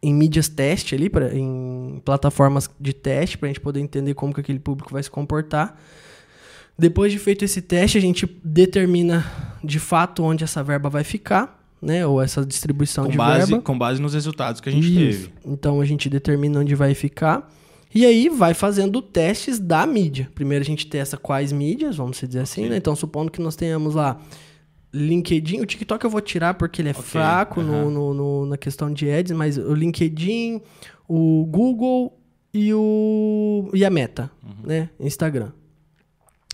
[0.02, 4.34] em mídias teste ali, pra, em plataformas de teste, para a gente poder entender como
[4.34, 5.80] que aquele público vai se comportar.
[6.76, 9.24] Depois de feito esse teste, a gente determina
[9.62, 12.06] de fato onde essa verba vai ficar né?
[12.06, 13.62] Ou essa distribuição com de base, verba.
[13.62, 15.28] Com base nos resultados que a gente Isso.
[15.28, 15.32] teve.
[15.44, 17.52] Então a gente determina onde vai ficar.
[17.94, 20.30] E aí vai fazendo testes da mídia.
[20.34, 22.76] Primeiro a gente testa quais mídias, vamos dizer assim, né?
[22.76, 24.20] Então, supondo que nós tenhamos lá
[24.92, 27.90] LinkedIn, o TikTok eu vou tirar porque ele é Ok, fraco no- aham.
[27.90, 30.60] no, no- na questão de ads, mas o LinkedIn,
[31.08, 32.18] o Google
[32.52, 34.54] e, o, e a Meta, Uhum.
[34.66, 34.90] né?
[34.98, 35.50] Instagram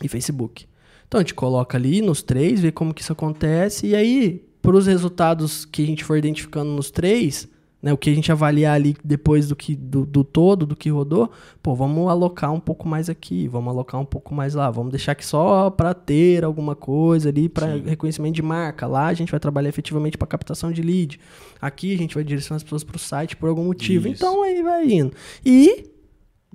[0.02, 0.66] e Facebook.
[1.06, 4.76] Então a gente coloca ali nos três, vê como que isso acontece, e aí, para
[4.76, 7.48] os resultados que a gente for identificando nos três,
[7.82, 10.88] né, o que a gente avaliar ali depois do, que, do, do todo, do que
[10.88, 11.28] rodou,
[11.60, 15.12] pô, vamos alocar um pouco mais aqui, vamos alocar um pouco mais lá, vamos deixar
[15.12, 18.86] aqui só para ter alguma coisa ali, para reconhecimento de marca.
[18.86, 21.18] Lá a gente vai trabalhar efetivamente para captação de lead.
[21.60, 24.06] Aqui a gente vai direcionar as pessoas para o site por algum motivo.
[24.06, 24.22] Isso.
[24.22, 25.12] Então aí vai indo.
[25.44, 25.90] E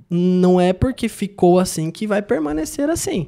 [0.10, 3.28] não é porque ficou assim que vai permanecer assim.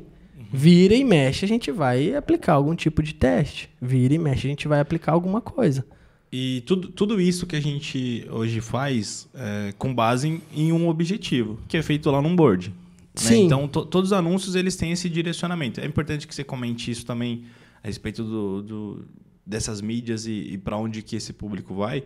[0.51, 3.69] Vira e mexe, a gente vai aplicar algum tipo de teste.
[3.81, 5.85] Vira e mexe, a gente vai aplicar alguma coisa.
[6.31, 10.87] E tudo, tudo isso que a gente hoje faz é com base em, em um
[10.87, 12.69] objetivo, que é feito lá num board.
[12.69, 12.75] né?
[13.15, 13.45] Sim.
[13.45, 15.79] Então, to- todos os anúncios eles têm esse direcionamento.
[15.81, 17.45] É importante que você comente isso também
[17.83, 19.05] a respeito do, do-
[19.45, 22.03] dessas mídias e, e para onde que esse público vai,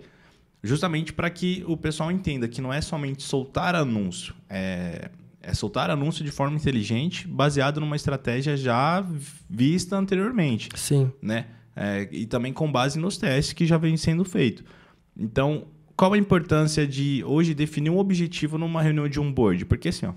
[0.64, 5.10] justamente para que o pessoal entenda que não é somente soltar anúncio, é,
[5.44, 9.06] é soltar anúncio de forma inteligente, baseado numa estratégia já
[9.50, 11.12] vista anteriormente Sim.
[11.22, 11.46] né?
[11.76, 14.64] É, e também com base nos testes que já vem sendo feito.
[15.18, 15.66] Então,
[15.98, 19.66] qual a importância de hoje definir um objetivo numa reunião de um board?
[19.66, 20.14] Porque assim, ó,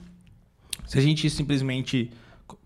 [0.87, 2.11] se a gente simplesmente,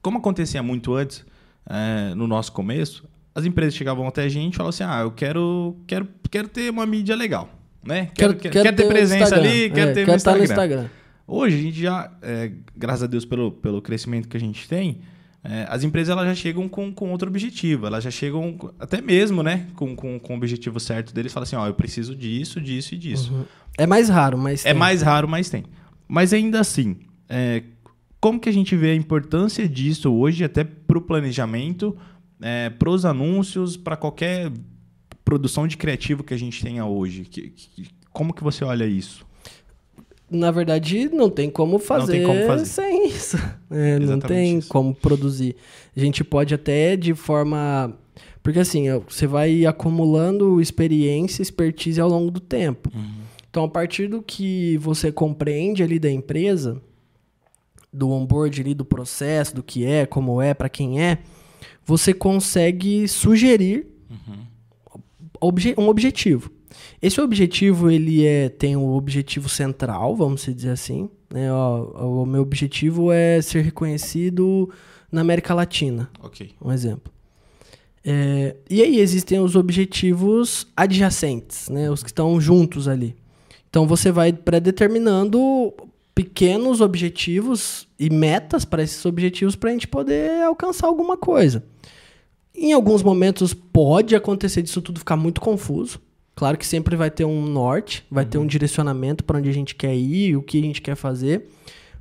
[0.03, 1.25] como acontecia muito antes,
[1.69, 5.13] é, no nosso começo, as empresas chegavam até a gente e falavam assim, ah, eu
[5.13, 7.49] quero, quero, quero ter uma mídia legal,
[7.83, 8.11] né?
[8.15, 9.49] Quero, quero, quero ter o presença Instagram.
[9.49, 10.89] ali, quero É, ter quero no estar no Instagram.
[11.33, 14.99] Hoje a gente já, é, graças a Deus pelo, pelo crescimento que a gente tem,
[15.45, 19.41] é, as empresas elas já chegam com, com outro objetivo, elas já chegam até mesmo,
[19.41, 22.97] né, com, com, com o objetivo certo deles, falam assim, ó, eu preciso disso, disso
[22.97, 23.47] e disso.
[23.79, 24.67] É mais raro, mas.
[24.67, 24.79] É tem.
[24.79, 25.65] mais raro, mas tem.
[26.09, 26.97] Mas ainda assim,
[27.29, 27.63] é,
[28.21, 31.97] como que a gente vê a importância disso hoje até para o planejamento,
[32.43, 34.51] é, para os anúncios, para qualquer
[35.25, 37.23] produção de criativo que a gente tenha hoje?
[37.25, 39.25] Que- que- como que você olha isso?
[40.31, 42.65] Na verdade, não tem como fazer, tem como fazer.
[42.67, 43.37] sem isso.
[43.73, 44.69] É, não tem isso.
[44.69, 45.55] como produzir.
[45.97, 47.97] A gente pode até de forma.
[48.43, 52.91] Porque assim, você vai acumulando experiência, expertise ao longo do tempo.
[53.49, 56.81] Então, a partir do que você compreende ali da empresa,
[57.93, 61.19] do onboard ali, do processo, do que é, como é, para quem é,
[61.85, 63.87] você consegue sugerir
[65.41, 66.51] obje- um objetivo.
[67.01, 71.09] Esse objetivo, ele é, tem um objetivo central, vamos dizer assim.
[71.33, 71.53] Né?
[71.53, 74.71] Ó, o meu objetivo é ser reconhecido
[75.11, 76.53] na América Latina, Ok.
[76.61, 77.13] um exemplo.
[78.05, 81.91] É, e aí existem os objetivos adjacentes, né?
[81.91, 83.15] os que estão juntos ali.
[83.69, 85.73] Então você vai pré-determinando
[86.15, 91.65] pequenos objetivos e metas para esses objetivos para a gente poder alcançar alguma coisa.
[92.55, 96.01] Em alguns momentos pode acontecer disso tudo ficar muito confuso.
[96.41, 99.75] Claro que sempre vai ter um norte, vai ter um direcionamento para onde a gente
[99.75, 101.51] quer ir, o que a gente quer fazer.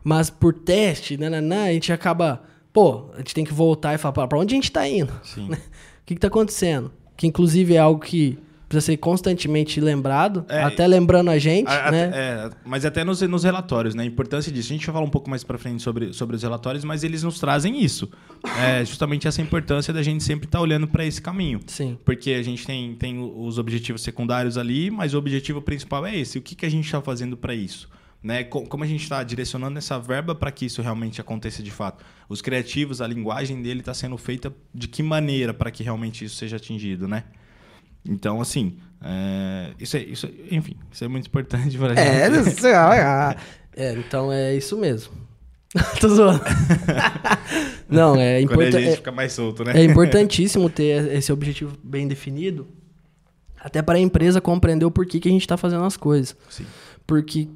[0.01, 2.41] Mas por teste, nananã, a gente acaba.
[2.71, 5.11] Pô, a gente tem que voltar e falar: para onde a gente está indo?
[5.25, 5.49] Sim.
[6.01, 6.89] O que está acontecendo?
[7.17, 8.39] Que inclusive é algo que
[8.69, 12.11] precisa ser constantemente lembrado, É, até lembrando a gente, A- né?
[12.13, 14.03] é, mas até nos, nos relatórios, né?
[14.03, 14.71] A importância disso.
[14.71, 17.23] A gente vai falar um pouco mais pra frente sobre, sobre os relatórios, mas eles
[17.23, 18.09] nos trazem isso.
[18.61, 21.59] É, justamente essa importância da gente sempre estar olhando para esse caminho.
[21.67, 21.97] Sim.
[22.05, 26.37] Porque a gente tem, tem os objetivos secundários ali, mas o objetivo principal é esse.
[26.37, 27.89] O que, que a gente está fazendo para isso?
[28.21, 28.43] Né?
[28.43, 32.03] Co- Como a gente está direcionando essa verba para que isso realmente aconteça de fato?
[32.27, 36.35] Os criativos, a linguagem dele está sendo feita de que maneira para que realmente isso
[36.35, 37.23] seja atingido, né?
[38.07, 42.59] Então, assim, é, isso, é, isso é- enfim, isso é muito importante para É, gente.
[42.61, 43.35] céu, ah.
[43.75, 45.13] é, então é isso mesmo.
[46.01, 46.41] Tô zoando.
[47.87, 48.83] Não, é a importante.
[48.83, 49.73] gente fica mais solto, né?
[49.75, 52.67] É importantíssimo ter esse objetivo bem definido,
[53.59, 56.35] até para a empresa compreender o porquê que a gente está fazendo as coisas.
[56.49, 56.65] Sim.
[57.05, 57.47] Porque,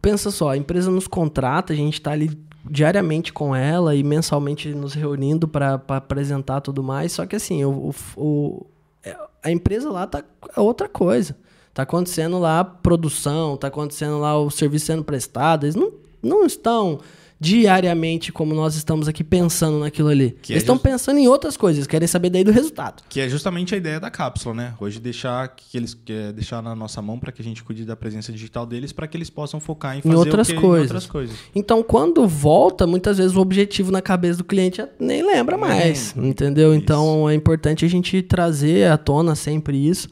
[0.00, 2.30] pensa só, a empresa nos contrata, a gente está ali
[2.70, 7.70] diariamente com ela e mensalmente nos reunindo para apresentar tudo mais, só que assim, o,
[7.90, 8.66] o- o-
[9.02, 10.22] é, a empresa lá tá
[10.56, 11.36] é outra coisa.
[11.72, 16.44] Tá acontecendo lá a produção, tá acontecendo lá o serviço sendo prestado, eles não, não
[16.44, 16.98] estão
[17.40, 20.36] diariamente como nós estamos aqui pensando naquilo ali.
[20.42, 23.02] Que é eles estão just- pensando em outras coisas, querem saber daí do resultado.
[23.08, 24.74] Que é justamente a ideia da cápsula, né?
[24.80, 27.94] Hoje deixar que eles é deixar na nossa mão para que a gente cuide da
[27.96, 30.78] presença digital deles, para que eles possam focar em fazer outras o que, coisas.
[30.90, 31.36] Em outras coisas.
[31.54, 36.28] Então, quando volta, muitas vezes o objetivo na cabeça do cliente nem lembra mais, lembra.
[36.30, 36.72] entendeu?
[36.74, 36.82] Isso.
[36.82, 40.08] Então, é importante a gente trazer à tona sempre isso.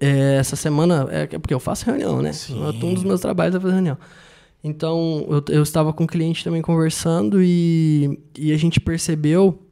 [0.00, 2.32] É, essa semana, é que- porque eu faço reunião, né?
[2.32, 2.60] Sim.
[2.82, 3.96] Um dos meus trabalhos é fazer reunião.
[4.62, 9.62] Então, eu, eu estava com o cliente também conversando e, e a gente percebeu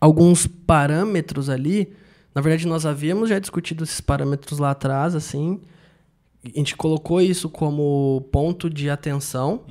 [0.00, 1.92] alguns parâmetros ali.
[2.34, 5.60] Na verdade, nós havíamos já discutido esses parâmetros lá atrás, assim.
[6.44, 9.62] A gente colocou isso como ponto de atenção.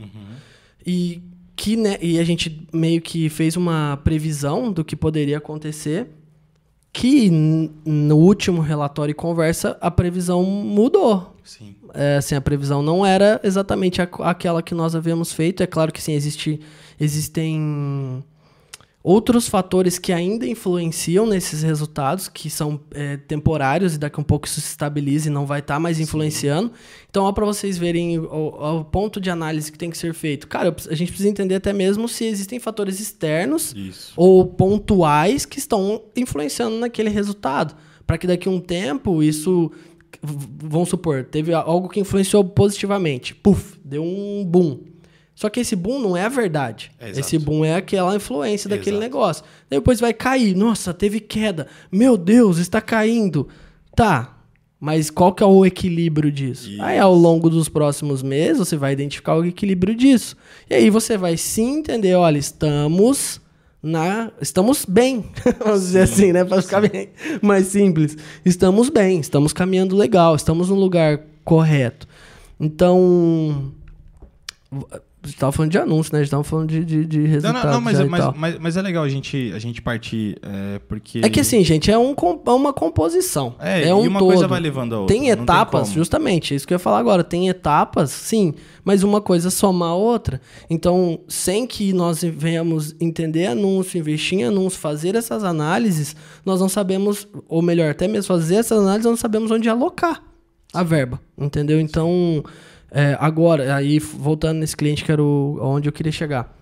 [0.85, 1.21] E
[1.55, 6.07] que né, e a gente meio que fez uma previsão do que poderia acontecer.
[6.93, 11.35] Que no último relatório e conversa a previsão mudou.
[11.43, 11.75] Sim.
[11.93, 15.63] É, assim, a previsão não era exatamente aquela que nós havíamos feito.
[15.63, 16.61] É claro que sim, existe,
[16.99, 18.23] existem
[19.03, 24.23] outros fatores que ainda influenciam nesses resultados, que são é, temporários e daqui a um
[24.23, 26.71] pouco isso se estabiliza e não vai estar mais influenciando.
[27.09, 30.47] Então, ó, para vocês verem o, o ponto de análise que tem que ser feito.
[30.47, 34.13] Cara, eu a gente precisa entender até mesmo se existem fatores externos Isso.
[34.15, 37.75] ou pontuais que estão influenciando naquele resultado.
[38.07, 39.69] Para que daqui a um tempo isso.
[40.21, 43.35] Vamos supor, teve algo que influenciou positivamente.
[43.35, 44.92] Puf, deu um boom.
[45.35, 46.91] Só que esse boom não é a verdade.
[46.99, 49.03] É, esse boom é aquela influência daquele Exato.
[49.03, 49.43] negócio.
[49.69, 50.55] Depois vai cair.
[50.55, 51.67] Nossa, teve queda.
[51.91, 53.47] Meu Deus, está caindo.
[53.95, 54.37] Tá.
[54.79, 56.69] Mas qual que é o equilíbrio disso?
[56.69, 56.81] Isso.
[56.81, 60.35] Aí, ao longo dos próximos meses, você vai identificar o equilíbrio disso.
[60.69, 63.41] E aí você vai sim entender, olha, estamos
[63.81, 64.31] na.
[64.41, 65.25] Estamos bem.
[65.63, 66.43] Vamos dizer assim, né?
[66.43, 67.09] Para ficar bem
[67.41, 68.17] mais simples.
[68.43, 72.05] Estamos bem, estamos caminhando legal, estamos no lugar correto.
[72.59, 73.71] Então.
[75.23, 76.19] A gente tava falando de anúncio, né?
[76.19, 77.65] A gente tava falando de, de, de Não, resultado.
[77.65, 80.37] não, não, mas, já e mas, mas, mas é legal a gente, a gente partir,
[80.41, 81.21] é, porque...
[81.23, 82.13] É que assim, gente, é, um,
[82.45, 83.55] é uma composição.
[83.57, 84.29] É, É, um e uma todo.
[84.29, 85.15] coisa vai levando a outra.
[85.15, 85.93] Tem não etapas, como.
[85.93, 87.23] justamente, é isso que eu ia falar agora.
[87.23, 90.41] Tem etapas, sim, mas uma coisa soma a outra.
[90.69, 96.67] Então, sem que nós venhamos entender anúncio, investir em anúncio, fazer essas análises, nós não
[96.67, 100.21] sabemos, ou melhor, até mesmo fazer essas análises, nós não sabemos onde alocar
[100.73, 101.79] a verba, entendeu?
[101.79, 102.43] Então,
[102.93, 106.55] é, agora, aí voltando nesse cliente que era o, onde eu queria chegar.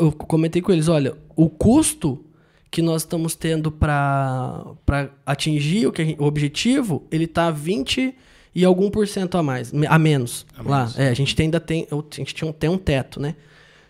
[0.00, 2.24] Eu comentei com eles, olha, o custo
[2.70, 4.64] que nós estamos tendo para
[5.24, 8.14] atingir o, que gente- o objetivo, ele tá 20
[8.54, 10.44] e algum por cento a mais, a menos.
[10.58, 10.78] A lá.
[10.80, 10.98] menos.
[10.98, 13.36] É, a gente ainda tem, a gente tinha um- tem um teto, né?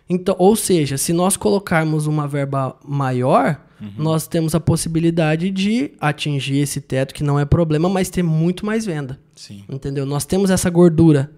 [0.07, 3.91] Então, ou seja, se nós colocarmos uma verba maior, Uhum.
[3.97, 8.65] nós temos a possibilidade de atingir esse teto, que não é problema, mas ter muito
[8.65, 9.19] mais venda.
[9.35, 10.05] Sim, Entendeu?
[10.05, 11.29] Nós temos essa gordura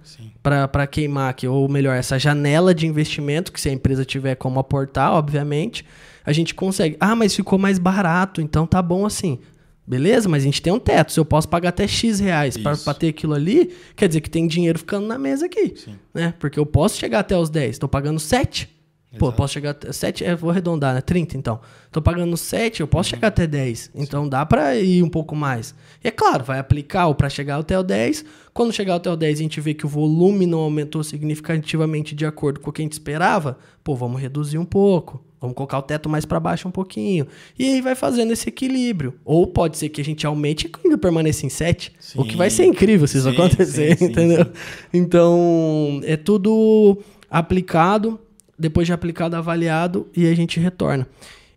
[0.44, 4.60] para queimar aqui, ou melhor, essa janela de investimento, que se a empresa tiver como
[4.60, 5.84] aportar, obviamente,
[6.24, 6.96] a gente consegue.
[7.00, 9.40] Ah, mas ficou mais barato, então tá bom assim.
[9.86, 11.14] Beleza, mas a gente tem um teto.
[11.14, 14.46] Se eu posso pagar até X reais para ter aquilo ali, quer dizer que tem
[14.46, 15.74] dinheiro ficando na mesa aqui.
[15.78, 15.96] Sim.
[16.14, 16.34] Né?
[16.38, 18.77] Porque eu posso chegar até os 10, tô pagando 7.
[19.12, 19.38] Pô, eu Exato.
[19.38, 21.00] posso chegar até 7, é, vou arredondar, né?
[21.02, 21.60] 30 então.
[21.92, 22.90] Tô pagando 7, eu Uhum.
[22.90, 23.90] posso chegar até 10.
[23.96, 25.74] Então dá pra ir um pouco mais.
[26.04, 28.26] E é claro, vai aplicar o pra chegar até o 10.
[28.54, 32.14] Quando chegar até o 10 e a gente vê que o volume não aumentou significativamente
[32.14, 35.24] de acordo com o que a gente esperava, pô, vamos reduzir um pouco.
[35.40, 37.28] Vamos colocar o teto mais pra baixo um pouquinho.
[37.58, 39.14] E aí vai fazendo esse equilíbrio.
[39.24, 41.94] Ou pode ser que a gente aumente e ainda permaneça em 7.
[42.16, 42.70] O que vai ser Sim.
[42.72, 44.46] incrível se isso Sim, acontecer, sim, sim, entendeu?
[44.46, 44.52] sim.
[44.94, 46.98] Então, é tudo
[47.30, 48.20] aplicado,
[48.58, 51.08] depois de aplicado, avaliado e a gente retorna.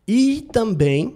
[0.06, 1.14] E também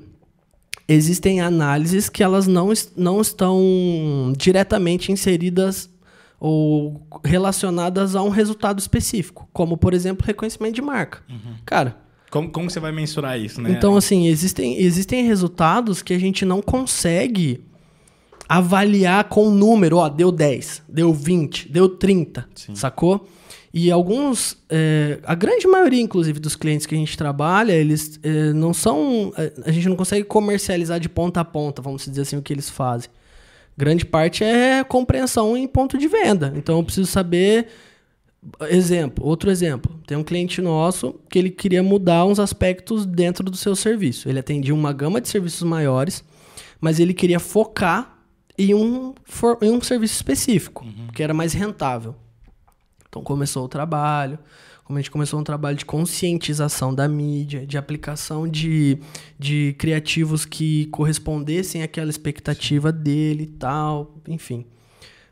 [0.86, 5.90] existem análises que elas não, não estão diretamente inseridas
[6.38, 11.22] ou relacionadas a um resultado específico, como, por exemplo, reconhecimento de marca.
[11.64, 11.96] Cara,
[12.30, 13.70] Como, como você vai mensurar isso, né?
[13.70, 17.64] então, assim, existem, existem resultados que a gente não consegue
[18.48, 19.96] avaliar com número.
[19.96, 22.74] Ó, deu 10, deu 20, deu 30, Sim.
[22.74, 23.26] sacou?
[23.76, 28.52] E alguns, é, a grande maioria, inclusive, dos clientes que a gente trabalha, eles é,
[28.52, 29.32] não são.
[29.36, 32.52] é, A gente não consegue comercializar de ponta a ponta, vamos dizer assim, o que
[32.52, 33.10] eles fazem.
[33.76, 36.52] Grande parte é compreensão em ponto de venda.
[36.54, 37.66] Então eu preciso saber.
[38.70, 39.98] Exemplo, outro exemplo.
[40.06, 44.28] Tem um cliente nosso que ele queria mudar uns aspectos dentro do seu serviço.
[44.28, 46.22] Ele atendia uma gama de serviços maiores,
[46.80, 48.18] mas ele queria focar
[48.56, 49.14] em um,
[49.62, 52.14] em um serviço específico, que era mais rentável.
[53.14, 54.40] Então começou o trabalho,
[54.82, 58.98] como a gente começou um trabalho de conscientização da mídia, de aplicação de,
[59.38, 64.66] de criativos que correspondessem àquela expectativa dele e tal, enfim.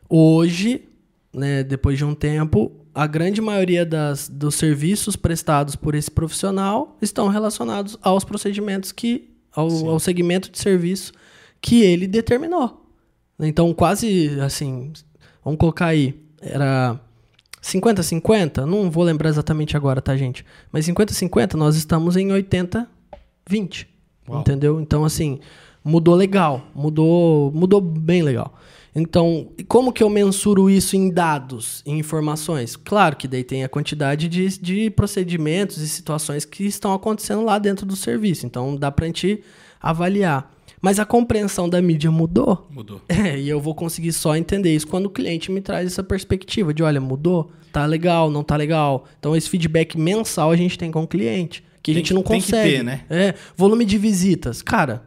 [0.09, 0.87] Hoje,
[1.33, 6.97] né, depois de um tempo, a grande maioria das, dos serviços prestados por esse profissional
[7.01, 9.29] estão relacionados aos procedimentos que.
[9.53, 11.11] ao, ao segmento de serviço
[11.59, 12.87] que ele determinou.
[13.37, 14.93] Então, quase assim,
[15.43, 16.97] vamos colocar aí, era
[17.63, 20.45] 50-50, não vou lembrar exatamente agora, tá, gente?
[20.71, 23.87] Mas 50-50, nós estamos em 80-20.
[24.27, 24.41] Uau.
[24.41, 24.81] Entendeu?
[24.81, 25.39] Então, assim,
[25.83, 26.61] mudou legal.
[26.75, 28.53] Mudou, mudou bem legal.
[28.95, 32.75] Então, como que eu mensuro isso em dados, em informações?
[32.75, 37.57] Claro que daí tem a quantidade de, de procedimentos e situações que estão acontecendo lá
[37.57, 38.45] dentro do serviço.
[38.45, 39.41] Então, dá pra gente
[39.81, 40.52] avaliar.
[40.83, 42.67] Mas a compreensão da mídia mudou.
[42.69, 43.01] Mudou.
[43.07, 46.73] É, e eu vou conseguir só entender isso quando o cliente me traz essa perspectiva
[46.73, 49.05] de, olha, mudou, tá legal, não tá legal.
[49.17, 52.13] Então esse feedback mensal a gente tem com o cliente, que a Tem gente que-
[52.13, 52.69] não tem que consegue.
[52.77, 53.05] ter, né?
[53.09, 55.03] É, volume de visitas, cara,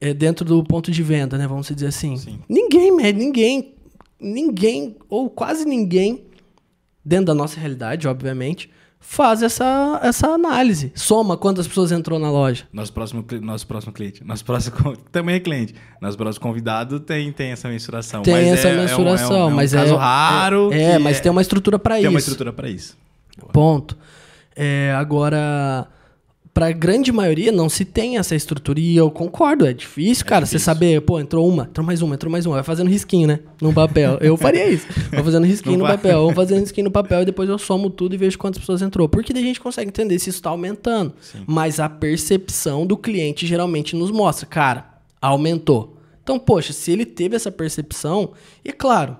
[0.00, 2.16] é dentro do ponto de venda, né, vamos dizer assim.
[2.18, 2.38] Sim.
[2.46, 3.74] Ninguém ninguém,
[4.20, 6.24] ninguém ou quase ninguém
[7.02, 8.68] dentro da nossa realidade, obviamente,
[9.06, 10.90] faz essa, essa análise.
[10.94, 12.64] Soma quantas pessoas entrou na loja.
[12.72, 14.24] Nosso próximo, nosso próximo cliente.
[14.24, 15.74] Nosso próximo também é cliente.
[16.00, 18.22] Nosso próximo convidado tem, tem essa mensuração.
[18.22, 20.72] Tem mas essa é- é um- mensuração, é um, é um mas caso é raro.
[20.72, 22.10] É, mas tem uma estrutura para tem isso.
[22.10, 22.96] uma estrutura para isso.
[23.52, 23.96] Ponto.
[24.56, 25.86] É, agora,
[26.54, 28.78] pra grande maioria não se tem essa estrutura.
[28.78, 30.46] E eu concordo, é difícil, cara.
[30.46, 30.64] Você difícil.
[30.64, 32.54] saber, pô, entrou uma, entrou mais uma, entrou mais uma.
[32.54, 33.40] Vai fazendo risquinho, né?
[33.60, 34.16] No papel.
[34.22, 34.86] Eu faria isso.
[35.12, 35.96] Vou fazendo risquinho Não no vai.
[35.96, 36.22] papel.
[36.22, 39.08] Vou fazendo risquinho no papel e depois eu somo tudo e vejo quantas pessoas entrou.
[39.08, 41.12] Porque daí a gente consegue entender se isso tá aumentando.
[41.46, 44.86] Mas a percepção do cliente geralmente nos mostra, cara,
[45.20, 45.96] aumentou.
[46.22, 48.30] Então, poxa, se ele teve essa percepção,
[48.64, 49.16] e claro,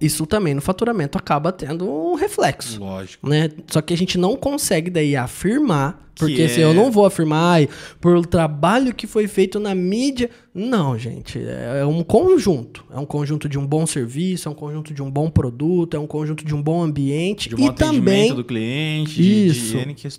[0.00, 3.28] isso também no faturamento acaba tendo um reflexo Lógico.
[3.28, 3.50] né?
[3.66, 7.04] Só que a gente não consegue daí afirmar, porque Que assim, é- eu não vou
[7.06, 7.66] afirmar
[8.00, 10.30] por o trabalho que foi feito na mídia.
[10.54, 12.84] Não, gente, é um conjunto.
[12.92, 16.00] É um conjunto de um bom serviço, é um conjunto de um bom produto, é
[16.00, 19.76] um conjunto de um bom ambiente De um e atendimento também do cliente, de, isso.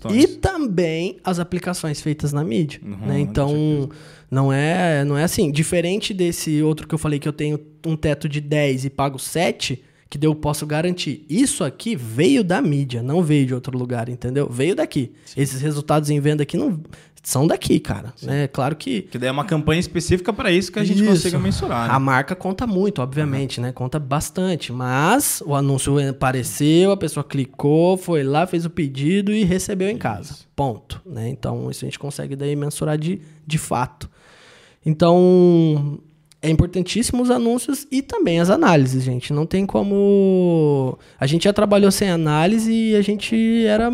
[0.08, 3.20] de e também as aplicações feitas na mídia, Uhum, né?
[3.20, 3.88] Então,
[4.30, 7.96] não é, não é assim, diferente desse outro que eu falei que eu tenho um
[7.96, 11.24] teto de 10 e pago 7, que eu posso garantir.
[11.28, 14.48] Isso aqui veio da mídia, não veio de outro lugar, entendeu?
[14.50, 15.12] Veio daqui.
[15.36, 16.80] Esses resultados em venda aqui não
[17.22, 18.48] são daqui, cara, né?
[18.48, 21.10] Claro que Que daí é uma campanha específica para isso que a gente isso.
[21.10, 21.86] consiga mensurar.
[21.88, 21.94] né?
[21.94, 23.72] A marca conta muito, obviamente, né?
[23.72, 24.72] Conta bastante.
[24.72, 29.98] Mas o anúncio apareceu, a pessoa clicou, foi lá, fez o pedido e recebeu em
[29.98, 30.34] casa.
[30.56, 31.00] Ponto.
[31.04, 31.28] Né?
[31.28, 34.08] Então, isso a gente consegue daí mensurar de, de fato.
[34.84, 35.98] Então,
[36.42, 39.32] é importantíssimo os anúncios e também as análises, gente.
[39.32, 40.98] Não tem como.
[41.18, 43.90] A gente já trabalhou sem análise e a gente era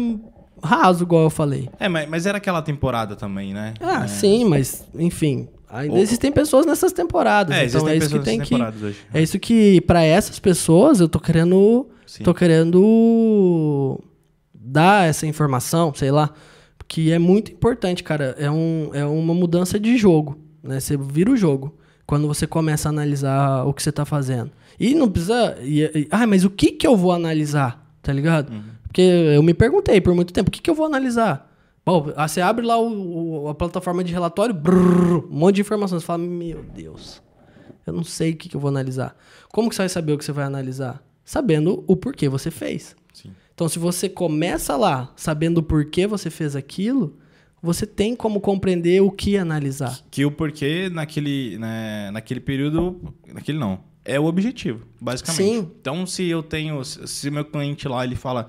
[0.62, 1.68] raso, igual eu falei.
[1.78, 3.74] É, mas, mas era aquela temporada também, né?
[3.80, 4.08] Ah, é.
[4.08, 5.48] sim, mas, enfim.
[5.68, 7.54] Ainda O- existem pessoas nessas temporadas.
[7.56, 8.54] É, então existem é isso que tem que.
[8.84, 8.96] hoje.
[9.12, 11.88] É isso que, pra essas pessoas, eu tô querendo.
[12.06, 12.22] Sim.
[12.22, 14.00] Tô querendo
[14.54, 16.30] dar essa informação, sei lá.
[16.88, 18.36] Que é muito importante, cara.
[18.38, 20.38] É, um, é uma mudança de jogo.
[20.66, 20.80] Né?
[20.80, 21.74] Você vira o jogo
[22.06, 24.50] quando você começa a analisar o que você tá fazendo.
[24.78, 25.56] E não precisa.
[25.62, 27.84] e- e- ah, mas o que que eu vou analisar?
[28.02, 28.50] Tá ligado?
[28.52, 28.62] Uhum.
[28.84, 31.52] Porque eu me perguntei por muito tempo: o que que eu vou analisar?
[31.84, 35.60] Bom, ah, você abre lá o- o- a plataforma de relatório, brrr, um monte de
[35.62, 36.02] informações.
[36.02, 37.22] Você fala, meu Deus,
[37.86, 39.16] eu não sei o que, que eu vou analisar.
[39.52, 41.00] Como que você vai saber o que você vai analisar?
[41.24, 42.94] Sabendo o porquê você fez.
[43.14, 43.30] Sim.
[43.54, 47.16] Então, se você começa lá sabendo o porquê você fez aquilo,
[47.62, 49.98] você tem como compreender o que analisar.
[50.10, 53.00] Que o porquê naquele, né, naquele período.
[53.32, 53.80] Naquele não.
[54.04, 55.42] É o objetivo, basicamente.
[55.42, 55.70] Sim.
[55.80, 56.84] Então, se eu tenho.
[56.84, 58.48] Se meu cliente lá ele fala.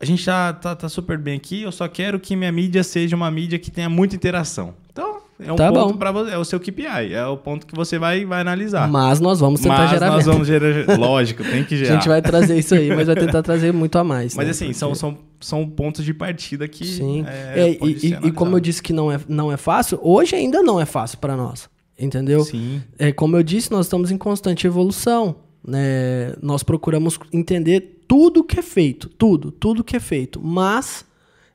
[0.00, 3.14] A gente tá, tá, tá super bem aqui, eu só quero que minha mídia seja
[3.14, 4.74] uma mídia que tenha muita interação.
[4.90, 6.32] Então, é um Tá ponto para você.
[6.32, 7.14] É o seu KPI.
[7.14, 8.88] É o ponto que você vai, vai analisar.
[8.88, 10.32] Mas nós vamos tentar Mas gerar nós venda.
[10.32, 10.98] vamos gerar.
[10.98, 11.94] Lógico, tem que A gerar.
[11.94, 14.34] gente vai trazer isso aí, mas vai tentar trazer muito a mais.
[14.34, 14.50] Mas né?
[14.50, 16.84] assim, são, são, são pontos de partida que.
[16.86, 17.24] Sim.
[17.26, 20.62] É, É, e, e- como eu disse que não é, não é fácil, hoje ainda
[20.62, 21.68] não é fácil para nós.
[21.98, 22.42] Entendeu?
[22.44, 22.82] Sim.
[22.98, 25.36] É, como eu disse, nós estamos em constante evolução.
[25.64, 26.34] Né?
[26.42, 30.40] Nós procuramos entender tudo que é feito, tudo, tudo que é feito.
[30.42, 31.04] Mas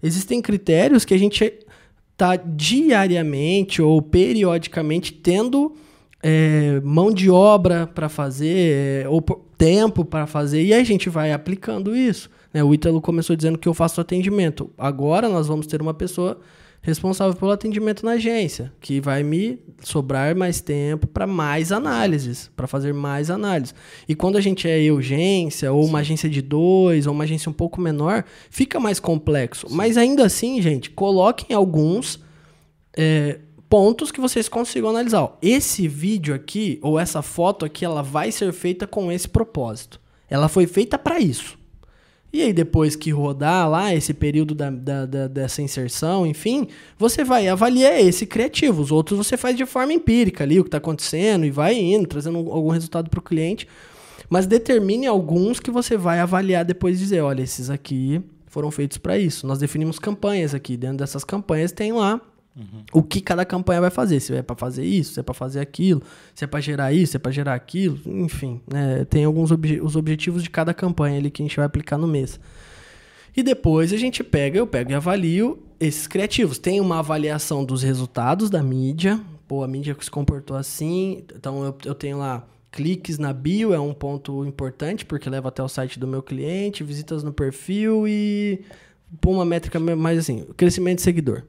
[0.01, 1.53] existem critérios que a gente
[2.13, 2.35] está
[2.91, 5.75] diariamente ou periodicamente tendo
[6.23, 11.09] é, mão de obra para fazer, é, ou po- tempo para fazer, e a gente
[11.09, 12.29] vai aplicando isso.
[12.57, 12.63] Né?
[12.63, 14.71] O Ítalo começou dizendo que eu faço atendimento.
[14.75, 16.39] Agora nós vamos ter uma pessoa
[16.81, 22.65] responsável pelo atendimento na agência, que vai me sobrar mais tempo para mais análises, para
[22.65, 23.75] fazer mais análises.
[24.07, 27.53] E quando a gente é urgência, ou uma agência de dois, ou uma agência um
[27.53, 29.67] pouco menor, fica mais complexo.
[29.69, 32.19] Mas ainda assim, gente, coloquem alguns
[32.95, 33.39] é,
[33.69, 35.21] pontos que vocês consigam analisar.
[35.21, 39.99] Ó, esse vídeo aqui, ou essa foto aqui, ela vai ser feita com esse propósito.
[40.27, 41.56] Ela foi feita para isso.
[42.32, 46.67] E aí, depois que rodar lá esse período da, da- da- dessa inserção, enfim,
[46.97, 48.82] você vai avaliar esse criativo.
[48.82, 52.05] Os outros você faz de forma empírica ali, o que está acontecendo, e vai indo,
[52.07, 53.67] trazendo algum resultado para o cliente.
[54.30, 58.97] Mas determine alguns que você vai avaliar depois e dizer: olha, esses aqui foram feitos
[58.97, 59.47] para isso.
[59.47, 60.75] Nós definimos campanhas aqui.
[60.75, 62.19] Dentro dessas campanhas tem lá
[62.91, 64.19] o que cada campanha vai fazer.
[64.19, 66.01] Se é para fazer isso, se é para fazer aquilo,
[66.33, 68.61] se é para gerar isso, se é para gerar aquilo, enfim.
[68.71, 71.97] né, tem alguns obje os objetivos de cada campanha ali que a gente vai aplicar
[71.97, 72.39] no mês.
[73.35, 76.57] E depois a gente pega, eu pego e avalio esses criativos.
[76.57, 79.21] Tem uma avaliação dos resultados da mídia.
[79.47, 81.23] Pô, a mídia se comportou assim.
[81.35, 85.61] Então eu, eu tenho lá cliques na bio, é um ponto importante, porque leva até
[85.63, 88.61] o site do meu cliente, visitas no perfil e
[89.21, 91.43] pô, uma métrica mais assim, crescimento de seguidor.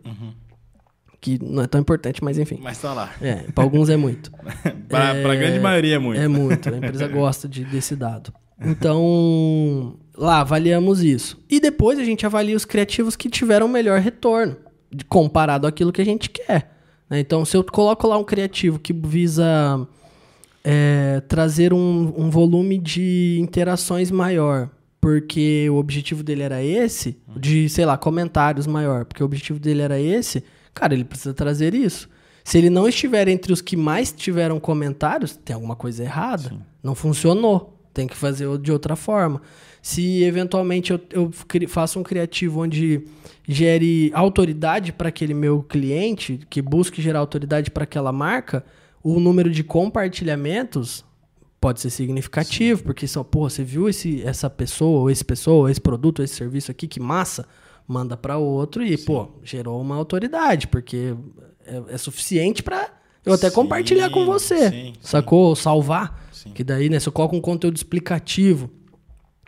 [1.21, 2.59] Que não é tão importante, mas enfim.
[2.62, 3.12] Mas tá lá.
[3.21, 4.31] É, para alguns é muito.
[4.89, 6.21] pra, pra grande maioria é muito.
[6.21, 6.69] É muito.
[6.73, 8.33] A empresa gosta de, desse dado.
[8.61, 11.39] Então, lá avaliamos isso.
[11.49, 14.57] E depois a gente avalia os criativos que tiveram melhor retorno,
[15.09, 16.71] comparado àquilo que a gente quer.
[17.09, 17.21] né?
[17.21, 19.87] Então, se eu coloco lá um criativo que visa
[20.64, 24.69] é, trazer um, um volume de interações maior,
[25.01, 29.83] porque o objetivo dele era esse, de, sei lá, comentários maior, porque o objetivo dele
[29.83, 30.43] era esse,
[30.79, 32.09] cara, ele precisa trazer isso.
[32.45, 36.53] Se ele não estiver entre os que mais tiveram comentários, tem alguma coisa errada.
[36.83, 37.74] Não funcionou.
[37.93, 39.43] Tem que fazer de outra forma.
[39.83, 41.33] Se eventualmente eu, eu
[41.66, 43.03] faço um criativo onde
[43.47, 48.64] gere autoridade para aquele meu cliente, que busque gerar autoridade para aquela marca,
[49.03, 51.05] o número de compartilhamentos
[51.61, 55.68] pode ser significativo, porque só, pô, você viu esse, essa pessoa, ou esse pessoa, ou
[55.68, 57.47] esse produto, ou esse serviço aqui, que massa,
[57.89, 61.16] manda para outro e, pô, gerou uma autoridade, porque
[61.66, 64.93] é, é suficiente para eu até Sim, compartilhar com você, sim, sim.
[65.01, 65.49] sacou?
[65.49, 66.51] Ou salvar, Sim.
[66.51, 68.70] que daí, né, se eu coloco um conteúdo explicativo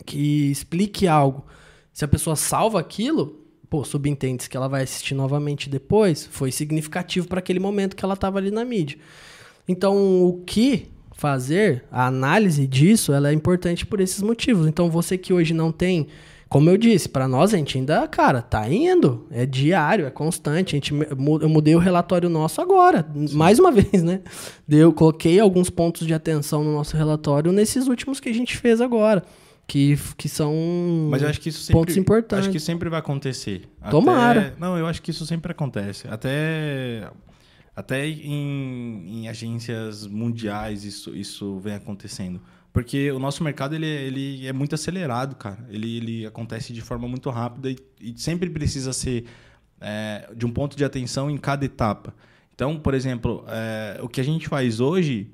[0.05, 1.47] que explique algo,
[1.93, 7.29] se a pessoa salva aquilo, pô, subentende que ela vai assistir novamente depois, foi significativo
[7.29, 8.99] para aquele momento que ela estava ali na mídia.
[9.69, 14.67] Então, o que fazer, a análise disso, ela é importante por esses motivos.
[14.67, 16.09] Então, você que hoje não tem,
[16.51, 20.75] como eu disse, para nós a gente ainda, cara, tá indo, é diário, é constante.
[20.75, 24.21] A gente, eu mudei o relatório nosso agora, mais uma vez, né?
[24.67, 28.81] Deu, coloquei alguns pontos de atenção no nosso relatório nesses últimos que a gente fez
[28.81, 29.23] agora,
[29.65, 30.53] que, que são
[31.09, 32.47] Mas eu acho que isso sempre, pontos importantes.
[32.47, 33.69] Acho que sempre vai acontecer.
[33.81, 34.57] Até- Tomara.
[34.59, 36.09] Não, eu acho que isso sempre acontece.
[36.09, 37.09] Até,
[37.77, 42.41] até em, em agências mundiais isso, isso vem acontecendo.
[42.73, 45.67] Porque o nosso mercado ele, ele é muito acelerado, cara.
[45.69, 49.25] Ele, ele acontece de forma muito rápida e, e sempre precisa ser
[49.81, 52.15] é, de um ponto de atenção em cada etapa.
[52.55, 55.31] Então, por exemplo, é, o que a gente faz hoje,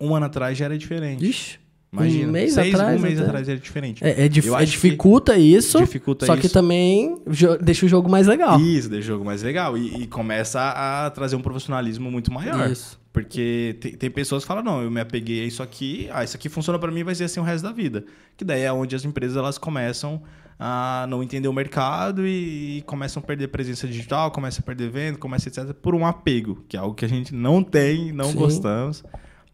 [0.00, 1.28] um ano atrás já era diferente.
[1.28, 1.58] Ixi,
[1.92, 3.28] Imagina, um mês seis, atrás um mês até.
[3.28, 4.04] atrás era diferente.
[4.04, 6.52] É, é dif- é que- dificulta isso, dificulta só que isso.
[6.52, 8.60] também jo- deixa o jogo mais legal.
[8.60, 9.76] Isso, deixa o jogo mais legal.
[9.78, 12.70] E, e começa a trazer um profissionalismo muito maior.
[12.70, 13.00] Isso.
[13.12, 16.36] Porque tem, tem pessoas que falam, não, eu me apeguei a isso aqui, ah, isso
[16.36, 18.04] aqui funciona pra mim vai ser assim o resto da vida.
[18.36, 20.22] Que daí é onde as empresas elas começam
[20.60, 24.90] a não entender o mercado e, e começam a perder presença digital, começam a perder
[24.90, 25.72] venda, começa etc.
[25.72, 28.36] por um apego, que é algo que a gente não tem, não Sim.
[28.36, 29.02] gostamos.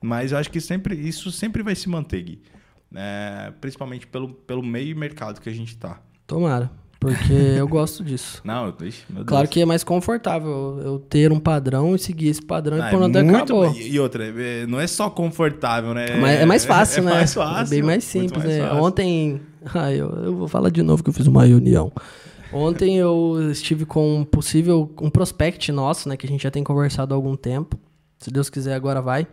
[0.02, 2.42] Mas eu acho que sempre, isso sempre vai se manter, Gui.
[2.94, 6.00] É, principalmente pelo, pelo meio e mercado que a gente tá.
[6.26, 6.70] Tomara,
[7.00, 8.40] porque eu gosto disso.
[8.44, 9.52] Não, eu, ixi, meu Claro Deus.
[9.52, 13.18] que é mais confortável eu ter um padrão e seguir esse padrão Ah, e pronto,
[13.18, 13.74] é muito- acabou.
[13.74, 16.16] E outra, é- não é só confortável, né?
[16.20, 17.12] Mas é mais fácil, é né?
[17.14, 17.66] mais fácil.
[17.66, 18.68] É bem mais simples, mais né?
[18.68, 18.82] fácil.
[18.84, 19.40] Ontem.
[19.74, 21.90] Ah, eu, eu vou falar de novo que eu fiz uma reunião.
[22.52, 24.88] Ontem eu estive com um possível.
[25.00, 26.16] um prospect nosso, né?
[26.16, 27.76] Que a gente já tem conversado há algum tempo.
[28.20, 29.26] Se Deus quiser, agora vai.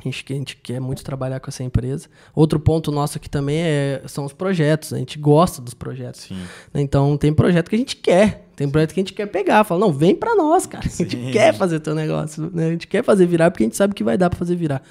[0.00, 2.08] A gente, a gente quer muito trabalhar com essa empresa.
[2.34, 4.92] Outro ponto nosso aqui também é, são os projetos.
[4.92, 6.22] A gente gosta dos projetos.
[6.22, 6.42] Sim.
[6.74, 8.48] Então tem projeto que a gente quer.
[8.56, 9.64] Tem projeto que a gente quer pegar.
[9.64, 10.84] Fala, não, vem pra nós, cara.
[10.88, 12.50] A gente quer fazer teu negócio.
[12.52, 12.68] né?
[12.68, 14.82] A gente quer fazer virar porque a gente sabe que vai dar pra fazer virar.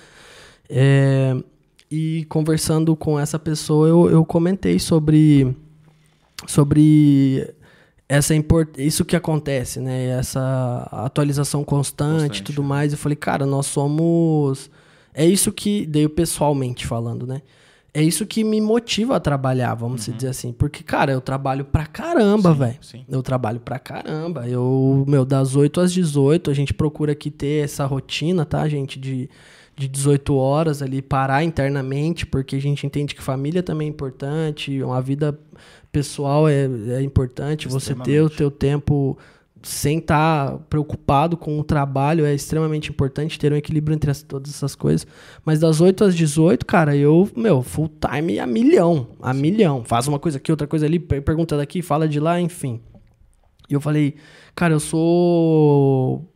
[0.70, 1.36] É,
[1.90, 5.54] e conversando com essa pessoa, eu, eu comentei sobre,
[6.48, 7.54] sobre
[8.08, 10.08] essa import, isso que acontece, né?
[10.08, 12.68] Essa atualização constante e tudo né?
[12.68, 12.92] mais.
[12.94, 14.70] Eu falei, cara, nós somos.
[15.14, 15.86] É isso que.
[15.86, 17.42] Dei pessoalmente falando, né?
[17.94, 20.54] É isso que me motiva a trabalhar, vamos dizer assim.
[20.54, 22.78] Porque, cara, eu trabalho pra caramba, velho.
[22.82, 23.04] sim.
[23.10, 24.48] Eu trabalho pra caramba.
[24.48, 28.98] Eu, meu, das 8 às 18, a gente procura aqui ter essa rotina, tá, gente?
[28.98, 29.30] De,
[29.76, 34.82] de 18 horas ali, parar internamente, porque a gente entende que família também é importante,
[34.82, 35.38] uma vida
[35.92, 37.68] pessoal é, é importante.
[37.68, 39.18] Você ter o teu tempo
[39.64, 44.52] sem estar preocupado com o trabalho é extremamente importante ter um equilíbrio entre as- todas
[44.52, 45.06] essas coisas.
[45.46, 49.84] Mas das 8 às 18, cara, eu, meu, full time a milhão, a milhão.
[49.84, 52.80] Faz uma coisa aqui, outra coisa ali, per- pergunta daqui, fala de lá, enfim.
[53.70, 54.16] E eu falei,
[54.56, 56.28] cara, eu sou.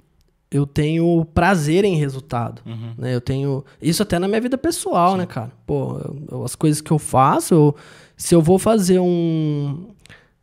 [0.52, 2.62] Eu tenho prazer em resultado.
[2.66, 2.94] Uhum.
[2.98, 3.14] Né?
[3.14, 3.66] Eu tenho.
[3.82, 5.52] Isso até na minha vida pessoal, né, cara?
[5.66, 5.98] Pô,
[6.32, 7.76] eu- as coisas que eu faço, eu-
[8.16, 9.88] se eu vou fazer um.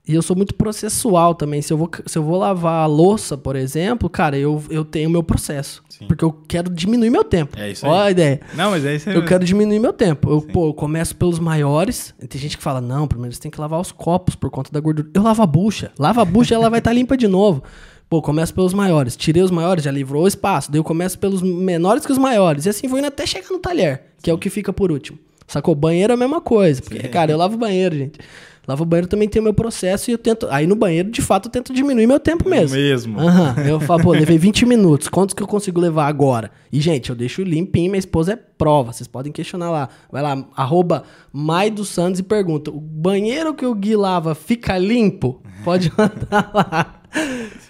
[0.06, 1.62] E eu sou muito processual também.
[1.62, 5.08] Se eu vou, se eu vou lavar a louça, por exemplo, cara, eu, eu tenho
[5.08, 5.80] meu processo.
[5.88, 6.08] Sim.
[6.08, 7.56] Porque eu quero diminuir meu tempo.
[7.56, 7.92] É isso aí.
[7.92, 8.40] Olha a ideia.
[8.54, 9.14] Não, mas é isso aí.
[9.14, 10.28] Eu quero diminuir meu tempo.
[10.28, 10.48] Eu, Sim.
[10.48, 12.12] pô, eu começo pelos maiores.
[12.28, 14.80] Tem gente que fala, não, primeiro você tem que lavar os copos por conta da
[14.80, 15.08] gordura.
[15.14, 15.92] Eu lavo a bucha.
[15.96, 17.62] Lava a bucha e ela vai estar limpa de novo.
[18.08, 19.16] Pô, começo pelos maiores.
[19.16, 20.70] Tirei os maiores, já livrou o espaço.
[20.70, 22.66] Daí eu começo pelos menores que os maiores.
[22.66, 25.16] E assim vou indo até chegar no talher, que é o que fica por último.
[25.46, 25.74] Sacou?
[25.74, 26.82] Banheiro é a mesma coisa.
[26.82, 28.18] Porque, cara, eu lavo banheiro, gente.
[28.66, 30.46] Lavo banheiro também tem o meu processo e eu tento.
[30.48, 32.76] Aí no banheiro, de fato, eu tento diminuir meu tempo mesmo.
[32.76, 33.18] Mesmo.
[33.18, 33.56] Aham.
[33.66, 35.08] Eu falo, pô, levei 20 minutos.
[35.08, 36.50] Quantos que eu consigo levar agora?
[36.72, 38.92] E, gente, eu deixo limpinho, minha esposa é prova.
[38.92, 39.88] Vocês podem questionar lá.
[40.10, 41.02] Vai lá, arroba
[41.32, 45.42] Mai dos Santos e pergunta: o banheiro que o Gui lava fica limpo?
[45.64, 47.02] Pode mandar lá.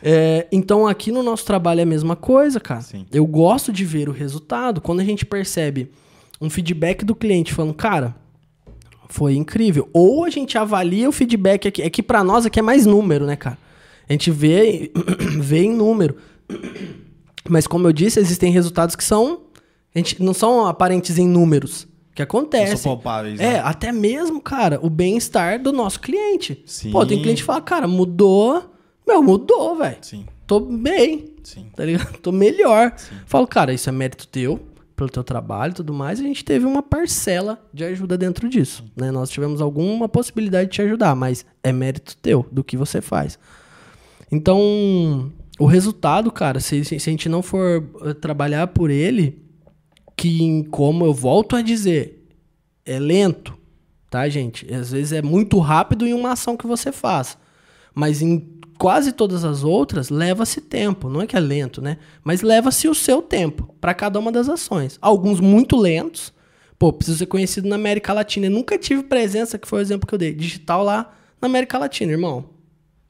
[0.03, 2.82] É, então, aqui no nosso trabalho é a mesma coisa, cara.
[2.82, 3.07] Sim.
[3.11, 4.80] Eu gosto de ver o resultado.
[4.80, 5.90] Quando a gente percebe
[6.38, 8.14] um feedback do cliente falando, cara,
[9.12, 9.88] foi incrível.
[9.92, 11.82] Ou a gente avalia o feedback aqui.
[11.82, 13.58] É que pra nós aqui é mais número, né, cara?
[14.08, 14.90] A gente vê,
[15.38, 16.16] vê em número.
[17.48, 19.42] Mas como eu disse, existem resultados que são.
[19.94, 21.86] A gente, não são aparentes em números.
[22.14, 22.76] Que acontecem.
[22.76, 23.60] São palpáveis, É, né?
[23.64, 26.62] até mesmo, cara, o bem-estar do nosso cliente.
[26.66, 26.90] Sim.
[26.90, 28.64] Pô, tem cliente que fala, cara, mudou.
[29.06, 29.96] Meu, mudou, velho.
[30.02, 31.66] Sim, Tô bem sim.
[31.74, 32.16] tá ligado?
[32.20, 32.94] Tô melhor.
[33.26, 34.60] Falo, cara, isso é mérito teu,
[34.95, 38.84] pelo teu trabalho e tudo mais, a gente teve uma parcela de ajuda dentro disso,
[38.97, 39.11] né?
[39.11, 43.38] Nós tivemos alguma possibilidade de te ajudar, mas é mérito teu, do que você faz.
[44.30, 49.43] Então, o resultado, cara, se, se a gente não for eh, trabalhar por ele,
[50.16, 52.26] que, como eu volto a dizer,
[52.84, 53.57] é lento,
[54.11, 54.72] tá, gente?
[54.72, 57.36] Às vezes é muito rápido em uma ação que você faz.
[57.95, 58.38] Mas em
[58.82, 61.08] quase todas as outras, leva-se tempo.
[61.08, 61.98] Não é que é lento, né?
[62.24, 64.98] Mas leva-se o seu tempo para cada uma das ações.
[65.00, 66.32] Alguns muito lentos.
[66.80, 68.46] Pô, preciso ser conhecido na América Latina.
[68.46, 70.34] Eu nunca tive presença, que foi o exemplo que eu dei.
[70.34, 72.44] Digital lá na América Latina, irmão.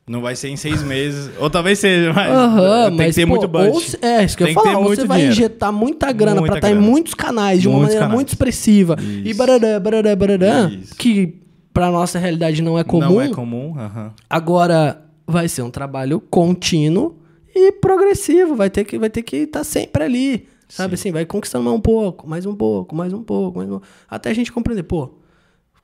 [0.06, 1.30] Não vai ser em seis meses.
[1.38, 3.98] Ou talvez seja, mas Aham, tem mas, que ter pô, muito budget.
[4.02, 4.86] ou é, isso que eu Tem ia que ter falar.
[4.86, 5.32] Ou você vai dinheiro.
[5.40, 8.14] injetar muita grana pra estar em muitos canais de uma Muitos maneira canais.
[8.18, 8.94] muito expressiva.
[9.00, 9.38] E Isso.
[9.38, 10.94] barará, barará, barará, Isso.
[10.96, 11.40] que
[11.72, 13.08] pra nossa realidade não é comum.
[13.08, 13.74] Não é comum.
[13.78, 14.12] aham.
[14.28, 15.00] Agora
[15.33, 17.16] vai ser um trabalho contínuo
[17.55, 18.55] e progressivo.
[18.55, 20.49] Vai ter que vai ter que estar sempre ali.
[20.68, 23.72] Sabe assim, vai conquistando mais um pouco, mais um pouco, mais um pouco, mais um
[23.72, 25.11] pouco, até a gente compreender, pô,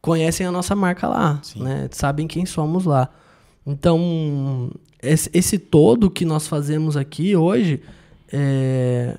[0.00, 1.62] conhecem a nossa marca lá, Sim.
[1.62, 1.88] né?
[1.90, 3.10] Sabem quem somos lá.
[3.66, 4.70] Então,
[5.02, 7.82] esse, esse todo que nós fazemos aqui hoje,
[8.32, 9.18] é,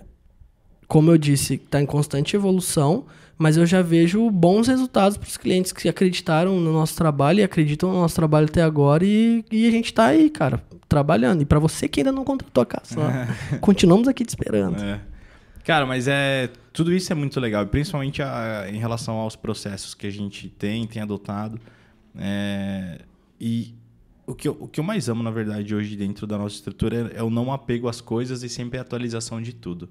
[0.88, 3.06] como eu disse, está em constante evolução,
[3.40, 7.44] mas eu já vejo bons resultados para os clientes que acreditaram no nosso trabalho e
[7.44, 11.42] acreditam no nosso trabalho até agora e, e a gente está aí, cara, trabalhando.
[11.42, 14.84] E para você que ainda não contratou a casa, ó, continuamos aqui te esperando.
[14.84, 15.00] É.
[15.64, 20.06] Cara, mas é tudo isso é muito legal, principalmente a- em relação aos processos que
[20.06, 21.60] a gente tem, tem adotado.
[22.18, 23.00] É,
[23.40, 23.74] e
[24.28, 27.12] o que, eu, o que eu mais amo, na verdade, hoje dentro da nossa estrutura
[27.16, 29.90] é, é o não apego às coisas e sempre a atualização de tudo.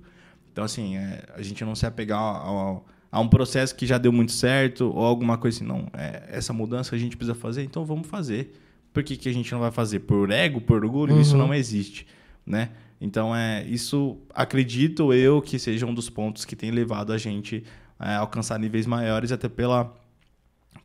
[0.53, 2.81] Então, assim, é, a gente não se apegar a,
[3.11, 6.53] a um processo que já deu muito certo ou alguma coisa assim, não, é, essa
[6.53, 8.55] mudança a gente precisa fazer, então vamos fazer.
[8.93, 10.01] Por que, que a gente não vai fazer?
[10.01, 11.21] Por ego, por orgulho?
[11.21, 12.07] Isso não existe,
[12.45, 12.71] né?
[13.01, 17.63] Então, é, isso acredito eu que seja um dos pontos que tem levado a gente
[18.01, 19.95] é, a alcançar níveis maiores, até pela,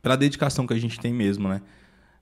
[0.00, 1.60] pela dedicação que a gente tem mesmo, né?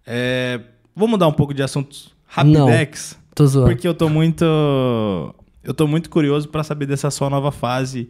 [0.07, 0.61] É,
[0.95, 3.71] vou mudar um pouco de assuntos rapidex, Tô zoando.
[3.71, 4.45] porque eu tô muito
[5.63, 8.09] eu tô muito curioso para saber dessa sua nova fase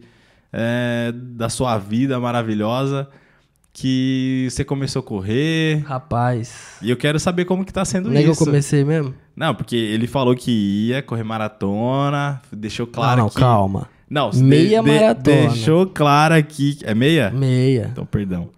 [0.53, 3.09] é, da sua vida maravilhosa
[3.73, 8.17] que você começou a correr Rapaz, e eu quero saber como que tá sendo não
[8.17, 8.45] é que eu isso.
[8.45, 9.15] comecei mesmo?
[9.35, 10.51] Não, porque ele falou que
[10.89, 13.89] ia correr maratona, deixou claro não, não, que calma.
[14.07, 15.49] não, Meia de- de- maratona.
[15.49, 16.77] Deixou claro aqui.
[16.83, 17.31] É meia?
[17.31, 17.87] Meia.
[17.91, 18.49] Então, perdão.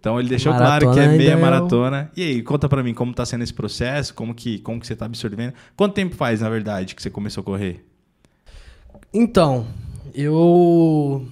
[0.00, 2.10] Então ele deixou Maratona claro que é meia maratona.
[2.16, 4.96] E aí, conta pra mim como tá sendo esse processo, como que, como que você
[4.96, 5.52] tá absorvendo.
[5.76, 7.84] Quanto tempo faz, na verdade, que você começou a correr?
[9.14, 9.66] Então,
[10.14, 11.24] eu.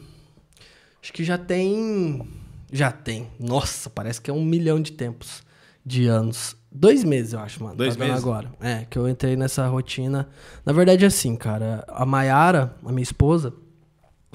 [1.03, 2.27] Acho que já tem.
[2.73, 3.29] Já tem.
[3.39, 5.43] Nossa, parece que é um milhão de tempos.
[5.85, 6.57] De anos.
[6.71, 7.75] Dois meses, eu acho, mano.
[7.75, 8.23] Dois tá meses?
[8.23, 8.51] agora.
[8.61, 10.29] É, que eu entrei nessa rotina.
[10.65, 11.85] Na verdade, é assim, cara.
[11.89, 13.53] A Mayara, a minha esposa,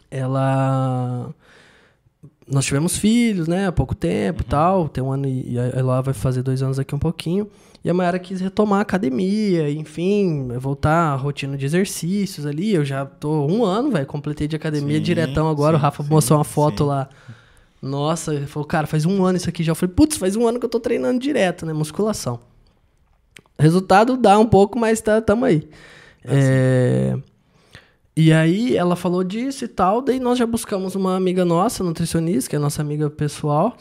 [0.09, 1.34] ela.
[2.47, 3.68] Nós tivemos filhos, né?
[3.68, 4.89] Há pouco tempo e tal.
[4.89, 7.49] Tem um ano e ela vai fazer dois anos aqui um pouquinho.
[7.86, 12.73] E a Mayara quis retomar a academia, enfim, voltar à rotina de exercícios ali.
[12.73, 14.07] Eu já tô um ano, velho.
[14.07, 15.77] Completei de academia Sim, diretão agora.
[15.77, 16.89] sim, o Rafa sim, mostrou uma foto sim.
[16.89, 17.07] lá.
[17.79, 19.69] Nossa, ele falou, cara, faz um ano isso aqui já.
[19.69, 21.73] Eu falei, putz, faz um ano que eu tô treinando direto, né?
[21.73, 22.39] Musculação.
[23.59, 25.69] Resultado dá um pouco, mas tá, tamo aí.
[26.23, 27.15] É,
[28.17, 32.49] E aí ela falou disso e tal, daí nós já buscamos uma amiga nossa, nutricionista,
[32.49, 33.77] que é nossa amiga pessoal.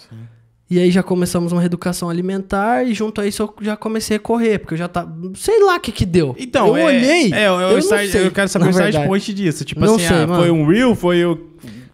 [0.75, 4.18] E aí já começamos uma reeducação alimentar e junto a isso eu já comecei a
[4.18, 5.07] correr, porque eu já tá,
[5.37, 6.35] sei lá o que que deu.
[6.37, 7.33] Então, eu é, olhei.
[7.33, 9.64] É, eu, eu, eu, start- não sei, eu quero saber o point disso.
[9.64, 11.39] Tipo Não assim, sei, ah, foi um reel, foi o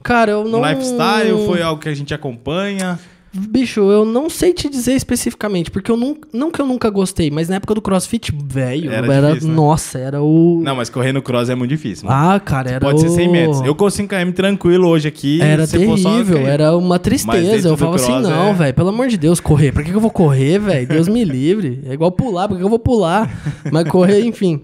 [0.02, 2.98] Cara, eu não lifestyle, foi algo que a gente acompanha.
[3.32, 7.30] Bicho, eu não sei te dizer especificamente, porque eu nunca, não que eu nunca gostei,
[7.30, 9.54] mas na época do CrossFit, velho, Era era, difícil, né?
[9.54, 12.08] nossa, era o Não, mas correr no cross é muito difícil.
[12.08, 12.32] mano.
[12.32, 13.00] Ah, cara, era Pode o...
[13.00, 13.60] ser 100 metros.
[13.60, 15.40] Eu corro 5km tranquilo hoje aqui.
[15.40, 17.68] Era terrível, era uma tristeza.
[17.68, 19.70] Eu falava assim, não, é- velho, pelo amor de Deus, correr.
[19.70, 20.88] Pra que, eu vou correr, velho?
[20.88, 21.82] Deus me livre.
[21.86, 23.30] É igual pular, por que eu vou pular?
[23.70, 24.60] Mas correr, enfim.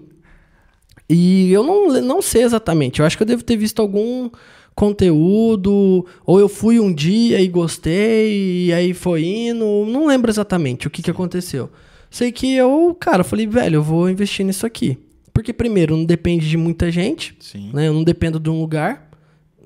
[1.09, 2.99] E eu não, não sei exatamente.
[2.99, 4.29] Eu acho que eu devo ter visto algum
[4.77, 9.65] conteúdo, ou eu fui um dia e gostei, e aí foi indo.
[9.87, 11.67] Não lembro exatamente o que, que aconteceu.
[12.11, 14.99] Sei que eu, cara, falei, velho, eu vou investir nisso aqui.
[15.33, 17.71] Porque, primeiro, não depende de muita gente Sim.
[17.73, 17.87] né?
[17.87, 19.09] Eu não dependo de um lugar,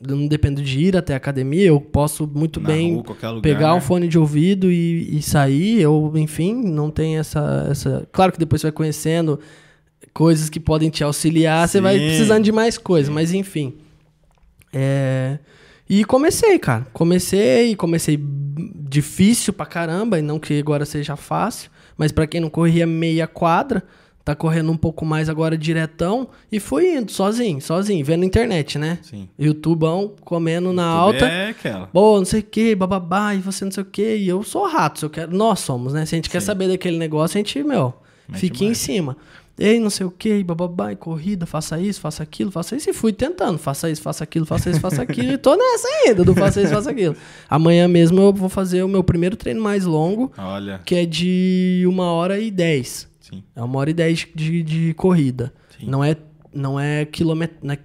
[0.01, 3.75] eu não dependo de ir até a academia, eu posso muito Na bem rua, pegar
[3.75, 8.07] um fone de ouvido e, e sair, eu, enfim, não tem essa, essa...
[8.13, 9.39] Claro que depois você vai conhecendo
[10.13, 12.05] coisas que podem te auxiliar, você vai Sim.
[12.05, 13.73] precisando de mais coisas, mas enfim.
[14.73, 15.39] É...
[15.89, 16.87] E comecei, cara.
[16.93, 18.17] Comecei, comecei
[18.89, 23.27] difícil pra caramba, e não que agora seja fácil, mas pra quem não corria meia
[23.27, 23.83] quadra,
[24.23, 28.99] tá correndo um pouco mais agora diretão, e fui indo sozinho, sozinho, vendo internet, né?
[29.01, 29.27] Sim.
[29.37, 31.25] YouTubão, comendo na YouTube alta.
[31.25, 31.87] É aquela.
[31.87, 34.67] Pô, não sei o que, bababá, e você não sei o que, e eu sou
[34.67, 35.35] rato, eu quero.
[35.35, 36.05] Nós somos, né?
[36.05, 36.45] Se a gente quer Sim.
[36.45, 37.93] saber daquele negócio, a gente, meu,
[38.29, 38.77] Mete fica em mais.
[38.77, 39.17] cima.
[39.61, 42.93] Ei, não sei o que, bababá, e corrida, faça isso, faça aquilo, faça isso, e
[42.93, 46.33] fui tentando, faça isso, faça aquilo, faça isso, faça aquilo, e tô nessa ainda, do
[46.33, 47.15] faça isso, faça aquilo.
[47.47, 50.81] Amanhã mesmo eu vou fazer o meu primeiro treino mais longo, Olha.
[50.83, 53.07] que é de uma hora e dez.
[53.19, 53.43] Sim.
[53.55, 55.53] É uma hora e dez de, de corrida.
[55.79, 55.85] Sim.
[55.85, 56.17] Não é,
[56.53, 57.57] não é quilômetro.
[57.61, 57.79] Não é,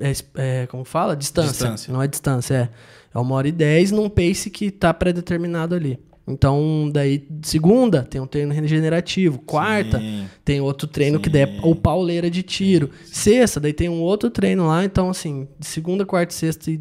[0.00, 1.16] é, é, como fala?
[1.16, 1.50] Distância.
[1.50, 1.92] Distância.
[1.92, 2.68] Não é distância, é.
[3.14, 5.98] É uma hora e dez num pace que tá pré-determinado ali.
[6.28, 9.38] Então, daí, segunda, tem um treino regenerativo.
[9.38, 10.26] Quarta, Sim.
[10.44, 11.60] tem outro treino que é Sim.
[11.62, 12.90] o pauleira de tiro.
[13.04, 14.84] Sexta, daí tem um outro treino lá.
[14.84, 16.80] Então, assim, de segunda, quarta e sexta e.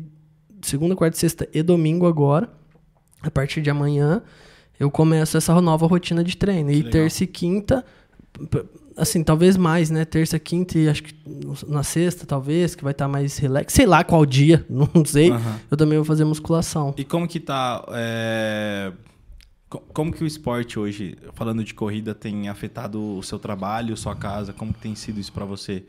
[0.62, 2.50] Segunda, quarta e sexta e domingo agora.
[3.22, 4.22] A partir de amanhã,
[4.80, 6.72] eu começo essa nova rotina de treino.
[6.72, 7.84] E terça e quinta,
[8.96, 10.04] assim, talvez mais, né?
[10.06, 11.14] Terça, quinta e acho que
[11.68, 13.74] na sexta, talvez, que vai estar mais relax.
[13.74, 15.32] Sei lá qual dia, não sei.
[15.32, 15.60] Aham.
[15.70, 16.94] Eu também vou fazer musculação.
[16.98, 17.86] E como que tá.
[17.90, 18.92] é,
[19.70, 24.54] Como que o esporte hoje, falando de corrida, tem afetado o seu trabalho, sua casa?
[24.54, 25.84] Como que tem sido isso pra você?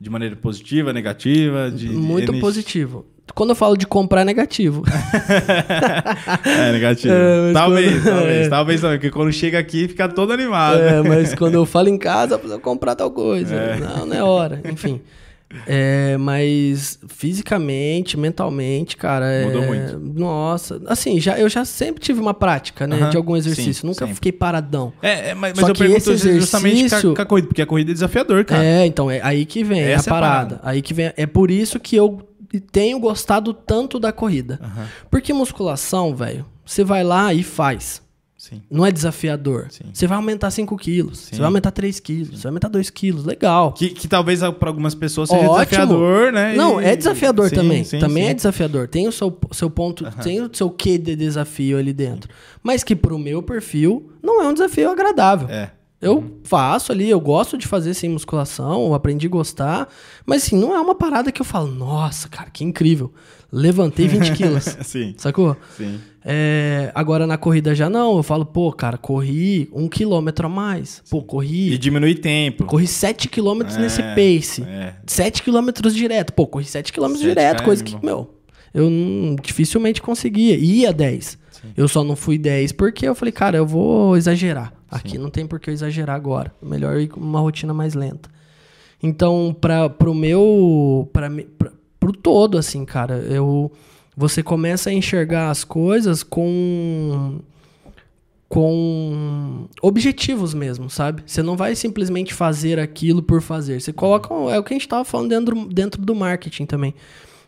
[0.00, 1.70] De maneira positiva, negativa?
[1.70, 3.04] De, de Muito N- positivo.
[3.34, 4.82] Quando eu falo de comprar, é negativo.
[6.44, 7.12] É, negativo.
[7.14, 8.48] É, talvez, quando- talvez, é.
[8.48, 10.78] talvez também, porque quando chega aqui fica todo animado.
[10.80, 13.54] É, mas quando eu falo em casa, eu preciso comprar tal coisa.
[13.54, 13.76] É.
[13.78, 14.60] Não, não é hora.
[14.64, 15.00] Enfim.
[15.66, 19.26] É, mas fisicamente, mentalmente, cara.
[19.26, 19.98] é- Mudou muito.
[19.98, 20.80] Nossa.
[20.86, 23.08] Assim, já, eu já sempre tive uma prática, né?
[23.10, 23.72] De algum exercício.
[23.74, 24.14] sim, Nunca sempre.
[24.16, 24.92] fiquei paradão.
[25.00, 27.62] É, é, mas, mas eu pergunto esse justamente com a, exercício- com a corrida, porque
[27.62, 28.62] a corrida é desafiador, cara.
[28.64, 30.56] É, então, é aí que vem Essa é a parada.
[30.56, 30.60] parada.
[30.70, 31.12] Aí que vem.
[31.16, 32.20] É por isso que eu
[32.72, 34.60] tenho gostado tanto da corrida.
[35.10, 38.02] Porque musculação, velho, você vai lá e faz.
[38.38, 38.62] Sim.
[38.70, 39.66] Não é desafiador.
[39.68, 39.86] Sim.
[39.92, 41.30] Você vai aumentar 5 quilos, Sim.
[41.32, 43.24] você vai aumentar 3 quilos, você vai aumentar 2 quilos.
[43.24, 43.72] Legal.
[43.72, 45.54] Que, que talvez para algumas pessoas seja Ótimo.
[45.64, 46.54] desafiador, né?
[46.54, 47.82] Não, E- é desafiador também.
[47.82, 48.86] também é desafiador.
[48.86, 52.30] Tem o seu, seu ponto, tem o seu quê de desafio ali dentro.
[52.62, 55.48] Mas que pro meu perfil não é um desafio agradável.
[55.48, 55.72] É.
[56.00, 59.88] Eu faço ali, eu gosto de fazer sem musculação, eu aprendi a gostar.
[60.24, 63.12] Mas assim, não é uma parada que eu falo, nossa, cara, que incrível.
[63.50, 64.64] Levantei 20 quilos.
[64.82, 65.56] sim, Sacou?
[65.76, 65.98] sim.
[66.30, 68.18] É, agora na corrida já não.
[68.18, 71.02] Eu falo, pô, cara, corri um quilômetro a mais.
[71.08, 71.72] Pô, corri.
[71.72, 72.64] E diminui tempo.
[72.66, 74.62] Corri 7 quilômetros É, nesse pace.
[74.62, 74.94] é.
[75.06, 76.32] 7 quilômetros direto.
[76.34, 78.34] Pô, corri 7 quilômetros 7 direto, coisa que, meu,
[78.74, 80.56] eu não- dificilmente conseguia.
[80.56, 81.38] Ia 10.
[81.76, 84.72] Eu só não fui 10 porque eu falei, cara, eu vou exagerar.
[84.90, 86.52] Aqui não tem por que eu exagerar agora.
[86.62, 88.28] Melhor ir com uma rotina mais lenta.
[89.02, 91.08] Então, para pro meu.
[91.12, 91.70] Pra, pra,
[92.12, 93.70] pro todo, assim, cara, eu.
[94.16, 97.38] Você começa a enxergar as coisas com
[98.48, 101.22] com objetivos mesmo, sabe?
[101.26, 103.80] Você não vai simplesmente fazer aquilo por fazer.
[103.80, 104.32] Você coloca.
[104.50, 106.94] É o que a gente tava falando dentro, dentro do marketing também.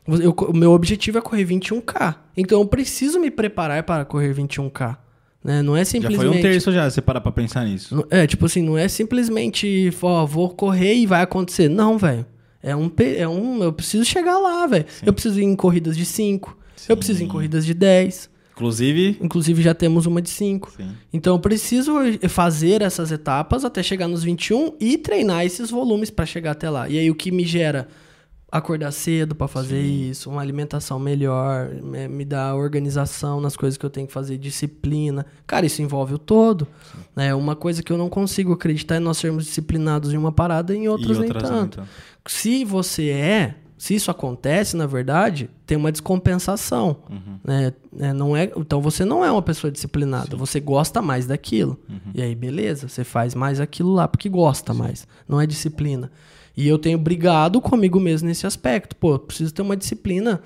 [0.06, 2.16] Eu- o meu objetivo é correr 21K.
[2.36, 4.98] Então eu preciso me preparar para correr 21K.
[5.42, 5.62] Né?
[5.62, 6.28] Não é Já simplesmente.
[6.28, 8.06] foi um terço já, você parar pra pensar nisso.
[8.10, 11.68] É, tipo assim, não é simplesmente, ó, vou correr e vai acontecer.
[11.70, 12.26] Não, velho.
[12.62, 13.62] É um, é um.
[13.62, 14.84] Eu preciso chegar lá, velho.
[15.04, 16.56] Eu preciso ir em corridas de 5.
[16.88, 18.30] Eu preciso ir em corridas de 10.
[18.52, 19.16] Inclusive.
[19.22, 20.72] Inclusive já temos uma de 5.
[20.76, 20.90] Sim.
[21.12, 21.94] Então eu preciso
[22.28, 26.88] fazer essas etapas até chegar nos 21 e treinar esses volumes para chegar até lá.
[26.88, 27.88] E aí o que me gera
[28.50, 30.10] acordar cedo pra fazer Sim.
[30.10, 35.24] isso, uma alimentação melhor, me, dá organização nas coisas que eu tenho que fazer, disciplina.
[35.46, 36.66] Cara, isso envolve o todo.
[37.14, 37.34] Né?
[37.34, 40.78] Uma coisa que eu não consigo acreditar é nós sermos disciplinados em uma parada e
[40.78, 41.82] em outras, e nem outras tanto.
[42.26, 46.96] Se você é, se isso acontece, na verdade, tem uma descompensação.
[47.08, 47.38] Uhum.
[47.44, 47.72] Né?
[47.98, 51.80] É, não é, então você não é uma pessoa disciplinada, você gosta mais daquilo.
[51.88, 52.12] Uhum.
[52.14, 55.06] E aí, beleza, você faz mais aquilo lá porque gosta mais.
[55.26, 56.10] Não é disciplina.
[56.56, 58.94] E eu tenho brigado comigo mesmo nesse aspecto.
[58.96, 60.42] Pô, eu preciso ter uma disciplina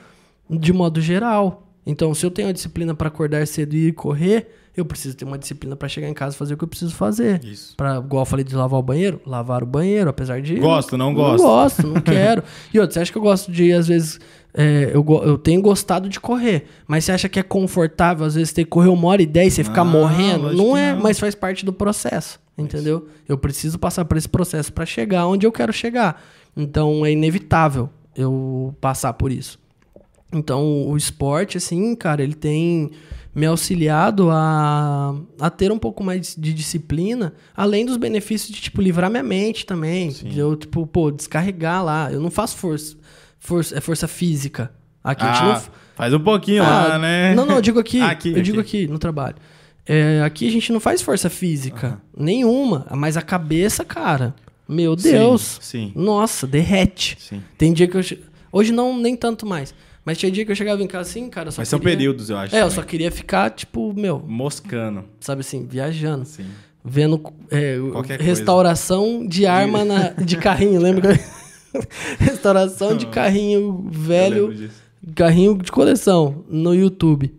[0.49, 1.63] de modo geral.
[1.87, 5.25] Então, se eu tenho a disciplina para acordar cedo e ir correr, eu preciso ter
[5.25, 7.45] uma disciplina para chegar em casa e fazer o que eu preciso fazer.
[7.45, 7.77] Isso.
[7.77, 10.57] Pra, igual eu falei de lavar o banheiro, lavar o banheiro, apesar de.
[10.57, 11.43] Gosto, não Não gosto.
[11.45, 12.43] gosto, não quero.
[12.73, 14.19] E outra, você acha que eu gosto de, às vezes.
[14.57, 18.53] É, eu, eu tenho gostado de correr, mas você acha que é confortável, às vezes,
[18.53, 20.53] ter que correr uma hora e dez e você ficar morrendo?
[20.53, 21.03] Não é, não.
[21.03, 23.09] mas faz parte do processo, entendeu?
[23.29, 26.23] Eu preciso passar por esse processo para chegar onde eu quero chegar.
[26.57, 29.59] Então é inevitável eu passar por isso.
[30.33, 32.91] Então, o esporte, assim, cara, ele tem
[33.35, 38.81] me auxiliado a, a ter um pouco mais de disciplina, além dos benefícios de, tipo,
[38.81, 40.11] livrar minha mente também.
[40.11, 42.13] De eu, tipo, pô, descarregar lá.
[42.13, 42.97] Eu não faço força,
[43.45, 44.71] força, é força física.
[45.03, 45.63] Aqui a gente Ah, não.
[45.95, 47.35] faz um pouquinho Ah, lá, né?
[47.35, 48.01] Não, não, eu digo aqui.
[48.01, 48.85] Aqui, eu digo aqui.
[48.85, 49.37] aqui no trabalho.
[49.87, 52.01] É, aqui a gente não faz força física.
[52.17, 52.87] Nenhuma.
[52.93, 54.35] Mas a cabeça, cara.
[54.67, 55.59] Meu Sim, Deus.
[55.61, 55.93] sim.
[55.95, 57.19] Nossa, derrete.
[57.21, 57.43] Sim.
[57.59, 58.03] Tem dia que eu.
[58.51, 59.75] Hoje não, nem tanto mais.
[60.07, 61.49] Mas tinha dia que eu chegava em casa assim, cara.
[61.49, 62.55] eu Só Mas são queria- períodos, eu acho.
[62.55, 62.75] É, eu também.
[62.77, 65.05] só queria ficar, tipo, meu, Moscando.
[65.21, 66.25] sabe assim, viajando.
[66.25, 66.47] Sim.
[66.83, 67.77] Vendo é,
[68.21, 71.19] restauração de arma na- de carrinho, lembra?
[72.19, 74.71] restauração de carrinho velho
[75.15, 77.35] carrinho de coleção no YouTube.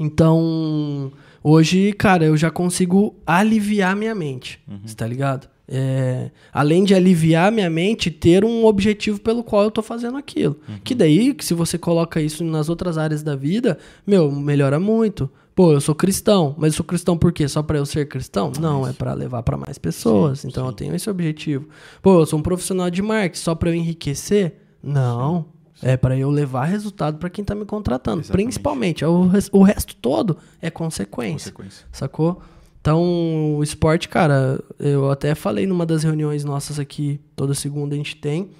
[0.00, 5.48] Então, hoje, cara, eu já consigo aliviar minha mente, você tá ligado?
[5.66, 10.58] É, além de aliviar minha mente, ter um objetivo pelo qual eu tô fazendo aquilo.
[10.82, 15.30] Que daí, que se você coloca isso nas outras áreas da vida, meu, melhora muito.
[15.54, 17.46] Pô, eu sou cristão, mas eu sou cristão por quê?
[17.46, 18.50] Só pra eu ser cristão?
[18.60, 20.44] Não, é pra levar pra mais pessoas.
[20.44, 21.68] então eu tenho esse objetivo.
[22.02, 24.54] Pô, eu sou um profissional de marketing, só pra eu enriquecer?
[24.82, 25.46] Não.
[25.82, 28.20] É pra eu levar resultado pra quem tá me contratando.
[28.20, 28.44] Exatamente.
[28.46, 29.04] Principalmente.
[29.04, 31.52] O, res- o resto todo é consequência.
[31.52, 31.86] Consequência.
[31.92, 32.40] Sacou?
[32.80, 37.96] Então, o esporte, cara, eu até falei numa das reuniões nossas aqui, toda segunda a
[37.96, 38.50] gente tem,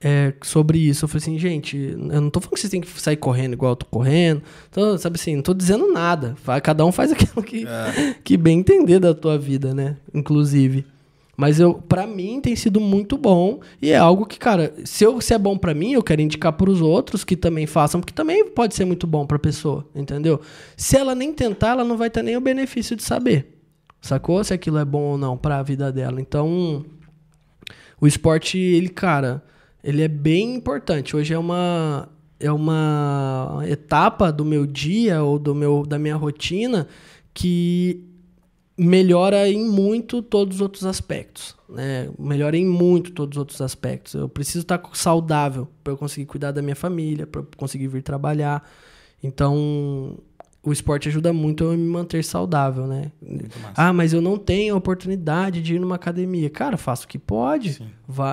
[0.00, 1.04] é, sobre isso.
[1.04, 3.72] Eu falei assim, gente, eu não tô falando que vocês têm que sair correndo igual
[3.72, 4.42] eu tô correndo.
[4.70, 6.36] Então, sabe assim, não tô dizendo nada.
[6.62, 8.14] Cada um faz aquilo que, É.
[8.22, 9.96] que bem entender da tua vida, né?
[10.12, 10.84] Inclusive.
[11.36, 15.20] Mas eu, para mim tem sido muito bom e é algo que, cara, se, eu,
[15.20, 18.44] se é bom pra mim, eu quero indicar pros outros que também façam, porque também
[18.50, 20.40] pode ser muito bom pra pessoa, entendeu?
[20.76, 23.58] Se ela nem tentar, ela não vai ter nem o benefício de saber.
[24.00, 24.44] Sacou?
[24.44, 26.20] Se aquilo é bom ou não pra vida dela.
[26.20, 26.84] Então,
[28.00, 29.42] o esporte, ele, cara,
[29.84, 31.14] ele é bem importante.
[31.14, 32.08] Hoje é uma
[32.40, 36.88] é uma etapa do meu dia ou do meu da minha rotina
[37.32, 38.02] que
[38.76, 42.10] melhora em muito todos os outros aspectos, né?
[42.18, 44.14] Melhora em muito todos os outros aspectos.
[44.14, 48.02] Eu preciso estar saudável para eu conseguir cuidar da minha família, para eu conseguir vir
[48.02, 48.68] trabalhar.
[49.22, 50.18] Então,
[50.64, 53.10] o esporte ajuda muito a me manter saudável, né?
[53.76, 56.48] Ah, mas eu não tenho a oportunidade de ir numa academia.
[56.50, 57.80] Cara, faça o que pode.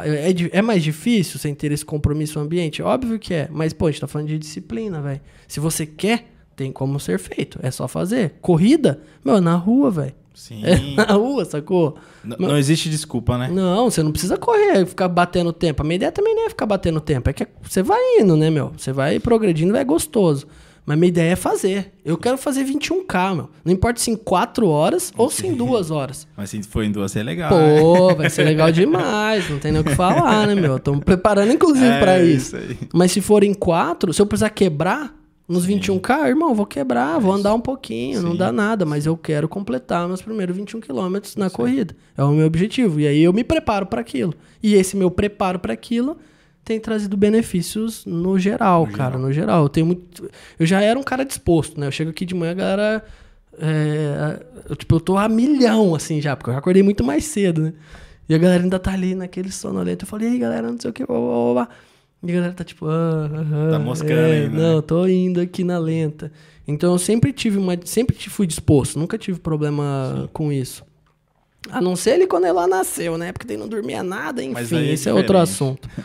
[0.06, 2.82] É, di- é mais difícil sem ter esse compromisso no ambiente?
[2.82, 3.48] Óbvio que é.
[3.52, 5.22] Mas, pô, a gente tá falando de disciplina, velho.
[5.48, 7.60] Se você quer, tem como ser feito.
[7.62, 8.36] É só fazer.
[8.42, 10.14] Corrida, meu, é na rua, velho.
[10.34, 10.62] Sim.
[10.64, 11.98] É na rua, sacou?
[12.24, 13.50] N- não existe desculpa, né?
[13.52, 15.82] Não, você não precisa correr, ficar batendo tempo.
[15.82, 17.30] A minha ideia também não é ficar batendo tempo.
[17.30, 18.72] É que você vai indo, né, meu?
[18.78, 20.48] Você vai progredindo, vai gostoso.
[20.86, 21.92] Mas minha ideia é fazer.
[22.04, 23.50] Eu quero fazer 21K, meu.
[23.64, 26.28] Não importa se em 4 horas ou se em 2 horas.
[26.36, 27.52] Mas se for em duas, é legal.
[27.52, 27.80] né?
[27.80, 29.48] Pô, vai ser legal demais.
[29.50, 30.78] Não tem nem o que falar, né, meu?
[30.78, 32.56] Estamos preparando, inclusive, É, pra isso.
[32.58, 32.78] isso aí.
[32.94, 35.16] Mas se for em 4, se eu precisar quebrar
[35.48, 38.38] nos 21K, irmão, vou quebrar, vou andar um pouquinho, não Sim.
[38.38, 38.86] dá nada.
[38.86, 41.96] Mas eu quero completar meus primeiros 21 quilômetros na corrida.
[42.18, 43.00] É o meu objetivo.
[43.00, 44.34] E aí eu me preparo para aquilo.
[44.64, 46.18] E esse meu preparo para aquilo
[46.64, 49.22] tem trazido benefícios no geral, No cara, geral.
[49.28, 49.64] no geral.
[49.64, 50.30] Eu tenho muito.
[50.60, 51.88] Eu já era um cara disposto, né?
[51.88, 53.06] Eu chego aqui de manhã, a galera.
[53.60, 57.26] é, eu, tipo, eu tô a milhão, assim, já, porque eu já acordei muito mais
[57.26, 57.74] cedo, né?
[58.30, 60.06] E a galera ainda tá ali naquele sonolento.
[60.06, 61.70] Eu falei, e aí, galera, não sei o que, blá, blá, blá.
[62.24, 64.82] E a galera tá tipo, ah, aham, Tá moscando é, ainda, Não, né?
[64.84, 66.32] tô indo aqui na lenta.
[66.68, 67.76] Então eu sempre tive uma.
[67.84, 70.84] Sempre fui disposto, nunca tive problema com isso.
[71.70, 73.32] A não ser ele quando ele lá nasceu, né?
[73.34, 75.90] Porque ele não dormia nada, enfim, é esse é outro assunto.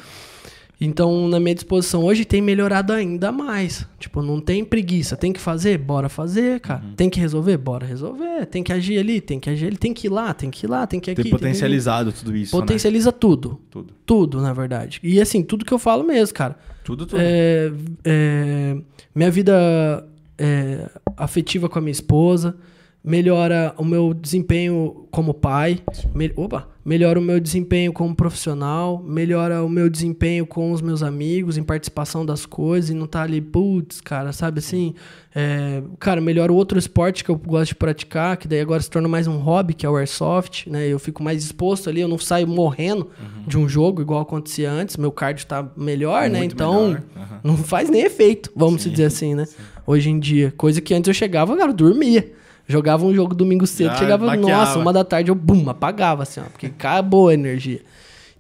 [0.79, 3.87] Então, na minha disposição hoje tem melhorado ainda mais.
[3.99, 5.17] Tipo, não tem preguiça.
[5.17, 5.79] Tem que fazer?
[5.79, 6.83] Bora fazer, cara.
[6.85, 6.93] Uhum.
[6.95, 7.57] Tem que resolver?
[7.57, 8.45] Bora resolver.
[8.45, 9.21] Tem que agir ali?
[9.23, 9.77] Tem que agir ali.
[9.79, 11.23] Tem que ir lá, tem que ir lá, tem que ir aqui.
[11.23, 13.51] Tem tem potencializado tudo isso, Potencializa tudo.
[13.53, 13.57] né?
[13.71, 13.95] Tudo.
[14.05, 15.01] Tudo, na verdade.
[15.03, 16.57] E assim, tudo que eu falo mesmo, cara.
[16.85, 17.19] Tudo, tudo.
[17.23, 17.73] É,
[18.05, 18.77] é,
[19.15, 20.07] minha vida
[20.37, 22.55] é, afetiva com a minha esposa
[23.03, 25.79] melhora o meu desempenho como pai,
[26.15, 31.03] me- opa, melhora o meu desempenho como profissional, melhora o meu desempenho com os meus
[31.03, 34.95] amigos, em participação das coisas, e não tá ali, putz, cara, sabe assim?
[35.35, 38.89] É, cara, melhora o outro esporte que eu gosto de praticar, que daí agora se
[38.89, 40.87] torna mais um hobby, que é o airsoft, né?
[40.87, 43.11] Eu fico mais exposto ali, eu não saio morrendo
[43.49, 46.39] de um jogo igual acontecia antes, meu cardio tá melhor, né?
[46.39, 47.03] Muito Então, melhor.
[47.17, 47.41] Aham.
[47.43, 49.45] não faz nem efeito, vamos Sim, dizer assim, né?
[49.85, 50.55] Hoje em dia.
[50.57, 52.33] Coisa que antes eu chegava, cara, eu dormia.
[52.69, 54.65] Jogava um jogo domingo cedo, Já chegava, baqueava.
[54.67, 57.81] nossa, uma da tarde eu, bum, apagava, assim, ó, porque acabou a energia.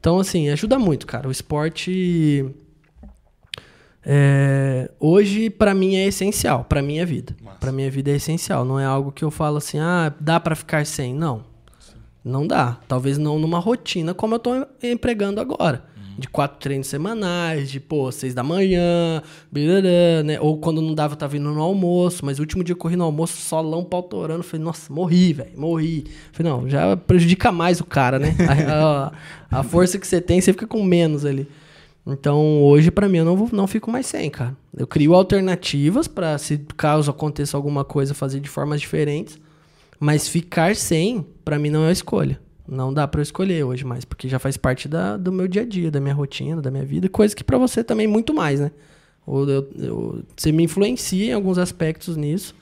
[0.01, 1.29] Então, assim, ajuda muito, cara.
[1.29, 2.45] O esporte.
[4.05, 7.35] é, hoje, pra mim, é essencial, pra minha vida.
[7.59, 8.64] Pra minha vida é essencial.
[8.64, 11.14] Não é algo que eu falo assim, ah, dá pra ficar sem.
[11.14, 11.45] Não.
[12.24, 12.79] Não dá.
[12.89, 14.51] Talvez não numa rotina como eu tô
[14.83, 15.85] empregando agora.
[16.19, 19.23] De quatro treinos semanais, de, pô, seis da manhã,
[20.25, 20.41] né?
[20.41, 22.25] Ou quando não dava, tava indo no almoço.
[22.25, 24.43] Mas o último dia eu corri no almoço, solão, pau torando.
[24.43, 26.05] Falei, nossa, morri, velho, morri.
[26.33, 28.35] Falei, não, já prejudica mais o cara, né?
[28.69, 31.47] A, a- a força que você tem, você fica com menos ali.
[32.07, 34.57] Então, hoje, pra mim, eu não, vou- não fico mais sem, cara.
[34.77, 39.39] Eu crio alternativas pra, se caso aconteça alguma coisa, fazer de formas diferentes.
[39.99, 42.41] Mas ficar sem, pra mim, não é a escolha.
[42.69, 45.62] Não dá pra eu escolher hoje mais, porque já faz parte da, do meu dia
[45.62, 47.09] a dia, da minha rotina, da minha vida.
[47.09, 48.71] Coisa que pra você também muito mais, né?
[49.27, 52.55] Ou eu- eu- você me influencia em alguns aspectos nisso,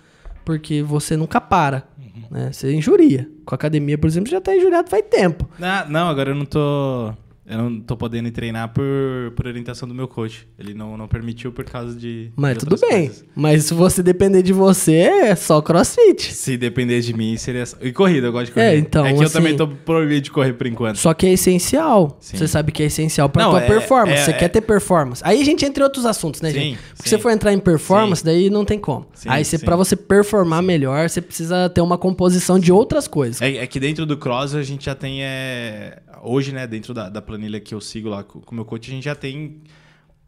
[0.45, 1.85] porque você nunca para,
[2.31, 2.53] né?
[2.53, 3.29] Você injuria.
[3.47, 5.49] Com a academia, por exemplo, você já tá injuriado faz tempo.
[5.61, 7.13] Ah, não, agora eu não tô.
[7.47, 8.83] Eu não tô podendo treinar por,
[9.37, 10.49] por orientação do meu coach.
[10.59, 12.33] Ele não, não permitiu por causa de.
[12.35, 13.09] Mas de tudo bem.
[13.09, 13.25] coisas.
[13.37, 16.33] Mas se você depender de você, é só crossfit.
[16.33, 17.67] Se depender de mim, seria.
[17.67, 18.67] só- E corrida, eu gosto de correr.
[18.75, 20.97] É, então, É que eu assim- também tô proibido de correr por enquanto.
[20.97, 22.17] Só que é essencial.
[22.19, 22.39] Sim.
[22.39, 24.21] Você sabe que é essencial pra Não, tua é- performance.
[24.23, 25.21] é- você é- quer ter performance.
[25.25, 26.79] Aí a gente entra em outros assuntos, né, Sim, gente?
[26.79, 27.03] Porque sim.
[27.05, 29.07] se você for entrar em performance, daí não tem como.
[29.13, 29.65] Sim, Aí você, sim.
[29.67, 33.43] pra você performar melhor, você precisa ter uma composição de outras coisas.
[33.43, 35.23] É, é que dentro do cross a gente já tem.
[35.23, 38.91] É, hoje, né, dentro da, da planilha que eu sigo lá com o meu coach,
[38.91, 39.61] a gente já tem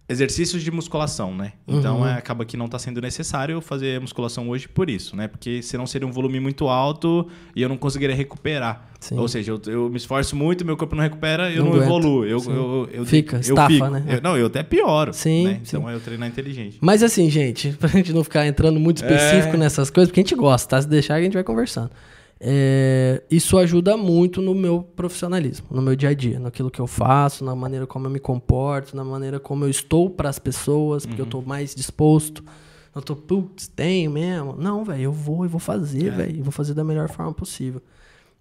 [0.08, 1.54] exercícios de musculação, né?
[1.66, 2.06] Então Uhum.
[2.06, 5.26] é, acaba que não tá sendo necessário fazer musculação hoje por isso, né?
[5.26, 7.26] Porque senão seria um volume muito alto
[7.56, 8.88] e eu não conseguiria recuperar.
[9.00, 9.18] Sim.
[9.18, 12.24] Ou seja, eu, eu me esforço muito, meu corpo não recupera, eu Não não, evoluo.
[12.24, 13.86] Eu, eu, eu, Fica, eu estafa, fico.
[13.88, 14.04] né?
[14.08, 15.12] Eu- não, eu até pioro.
[15.12, 15.60] Sim, né?
[15.66, 15.88] Então sim.
[15.90, 16.78] é eu treinar inteligente.
[16.80, 19.58] Mas assim, gente, pra gente não ficar entrando muito específico É.
[19.58, 20.82] nessas coisas, porque a gente gosta, tá?
[20.82, 21.90] Se deixar, a gente vai conversando.
[22.38, 26.86] É, isso ajuda muito no meu profissionalismo, no meu dia a dia, naquilo que eu
[26.86, 31.06] faço, na maneira como eu me comporto, na maneira como eu estou para as pessoas,
[31.06, 32.44] porque eu tô mais disposto.
[32.94, 34.54] Eu tô, putz, tenho mesmo.
[34.58, 36.10] Não, velho, eu vou e vou fazer, É.
[36.10, 37.80] velho, e vou fazer da melhor forma possível.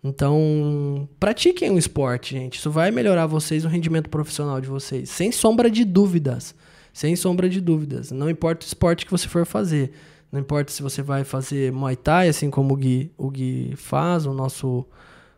[0.04, 2.60] Então, pratiquem o esporte, gente.
[2.60, 6.54] Isso vai melhorar vocês, o rendimento profissional de vocês, sem sombra de dúvidas.
[6.94, 8.12] Sem sombra de dúvidas.
[8.12, 9.92] Não importa o esporte que você for fazer.
[10.32, 14.26] Não importa se você vai fazer Muay Thai, assim como o Gui, o Gui faz,
[14.26, 14.86] o nosso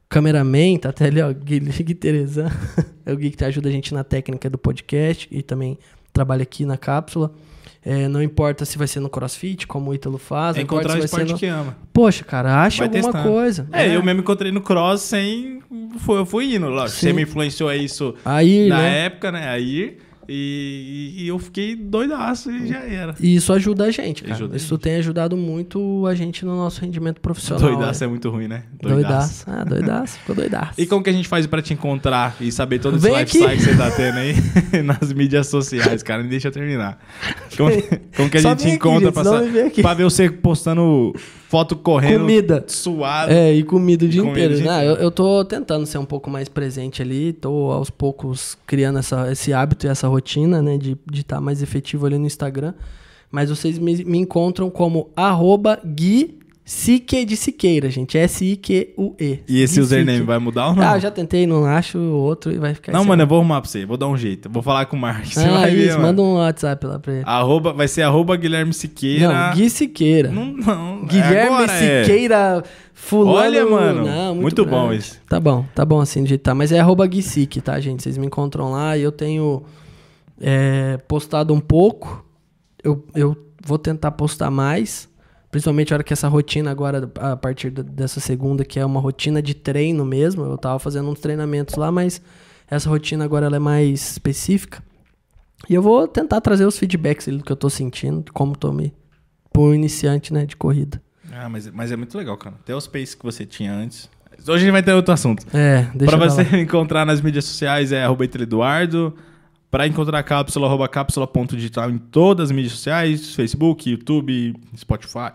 [0.10, 2.50] cameraman, tá até ali, ó, Gui, Gui Terezan.
[3.06, 5.78] É o Gui que ajuda a gente na técnica do podcast e também
[6.12, 7.32] trabalha aqui na cápsula.
[7.90, 10.58] É, não importa se vai ser no crossfit, como o Ítalo faz.
[10.58, 11.38] É encontrar o esporte no...
[11.40, 11.78] que ama.
[11.94, 13.34] Poxa, cara, acha Vai alguma testando.
[13.34, 13.68] coisa.
[13.72, 15.62] É, eu mesmo encontrei no cross sem.
[16.00, 17.00] Foi, eu fui indo, lógico.
[17.00, 17.08] Sim.
[17.08, 19.06] Você me influenciou a isso Aí, na né?
[19.06, 19.48] época, né?
[19.48, 19.98] Aí.
[20.30, 23.16] E, e eu fiquei doidaço e já era.
[23.20, 24.36] E isso ajuda a gente, cara.
[24.36, 27.70] Ajuda isso tem ajudado muito a gente no nosso rendimento profissional.
[27.70, 28.64] Doidaço é muito ruim, né?
[28.82, 29.46] Doidaço.
[29.48, 30.20] Ah, doidaço.
[30.20, 30.74] Ficou doidaço.
[30.80, 33.46] E como que a gente faz pra te encontrar e saber todo esse Vem lifestyle
[33.46, 33.58] aqui.
[33.58, 34.36] que você tá tendo aí
[34.84, 36.24] nas mídias sociais, cara?
[36.24, 37.00] Me deixa eu terminar.
[37.56, 37.72] Como,
[38.16, 39.82] como que a Só gente aqui, encontra gente, pra, aqui.
[39.82, 41.14] pra ver você postando
[41.48, 42.66] foto correndo Comida.
[42.68, 43.32] suado?
[43.32, 44.56] É, e comida o dia Comida inteiro.
[44.62, 44.96] dia Não, inteiro.
[45.00, 49.32] eu, eu tô tentando ser um pouco mais presente ali, tô aos poucos criando essa,
[49.32, 52.74] esse hábito e essa rotina, né, de estar mais efetivo ali no Instagram.
[53.32, 56.37] Mas vocês me, me encontram como arroba Gui
[56.70, 58.18] Sique de Siqueira, gente.
[58.18, 59.40] S-I-Q-U-E.
[59.48, 60.28] E esse Gui username Sique.
[60.28, 60.84] vai mudar ou não?
[60.84, 63.62] Ah, eu já tentei, não acho outro e vai ficar Não, mano, eu vou arrumar
[63.62, 63.86] pra você.
[63.86, 64.50] Vou dar um jeito.
[64.50, 65.26] Vou falar com o Mark.
[65.26, 66.08] Você Ah, vai ver, isso, mano.
[66.10, 67.24] manda um WhatsApp lá pra ele.
[67.26, 69.32] Arroba, vai ser arroba Guilherme Siqueira.
[69.32, 70.30] Não, Gui Siqueira.
[70.30, 71.06] Não, não.
[71.06, 72.04] Guilherme agora é.
[72.04, 72.64] Siqueira
[72.94, 73.38] Fulano.
[73.38, 74.98] Olha, mano, Não, muito bom grande.
[75.04, 75.20] esse.
[75.30, 76.54] Tá bom, tá bom assim digitar.
[76.54, 78.04] Mas é arroba Guisique, tá, gente?
[78.04, 79.64] Vocês me encontram lá e eu tenho
[80.42, 82.26] é, postado um pouco.
[82.84, 85.08] Eu, eu vou tentar postar mais.
[85.50, 89.42] Principalmente a hora que essa rotina agora, a partir dessa segunda, que é uma rotina
[89.42, 90.44] de treino mesmo.
[90.44, 92.22] Eu tava fazendo uns treinamentos lá, mas
[92.70, 94.84] essa rotina agora ela é mais específica.
[95.70, 98.72] E eu vou tentar trazer os feedbacks do que eu tô sentindo, de como tô
[98.72, 98.94] me.
[99.52, 101.02] Por um iniciante, né, de corrida.
[101.32, 102.56] Ah, mas, mas é muito legal, cara.
[102.62, 104.10] Até os paces que você tinha antes.
[104.40, 105.46] Hoje a gente vai ter outro assunto.
[105.56, 109.16] É, deixa Pra eu você encontrar nas mídias sociais é arroba Eduardo.
[109.70, 115.32] Pra encontrar a cápsula, arroba cápsula.digital em todas as mídias sociais, Facebook, YouTube, Spotify.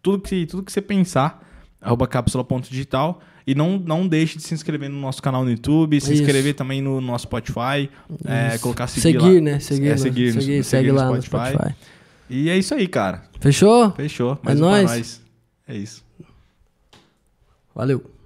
[0.00, 1.44] Tudo que, tudo que você pensar,
[1.80, 3.20] arroba cápsula.digital.
[3.46, 6.22] E não, não deixe de se inscrever no nosso canal no YouTube, se Isso.
[6.22, 7.90] inscrever também no nosso Spotify,
[8.24, 9.40] é, colocar seguir, seguir lá.
[9.40, 9.58] né?
[9.60, 11.52] Seguir, É, no- seguir, seguir, seguir segue no lá no Spotify.
[11.52, 11.74] Spotify.
[12.30, 13.24] E é isso aí, cara.
[13.40, 13.90] Fechou?
[13.90, 14.32] Fechou.
[14.34, 14.90] É Mais um pra nóis.
[14.90, 15.22] nós.
[15.68, 16.02] É isso.
[17.74, 18.02] Valeu.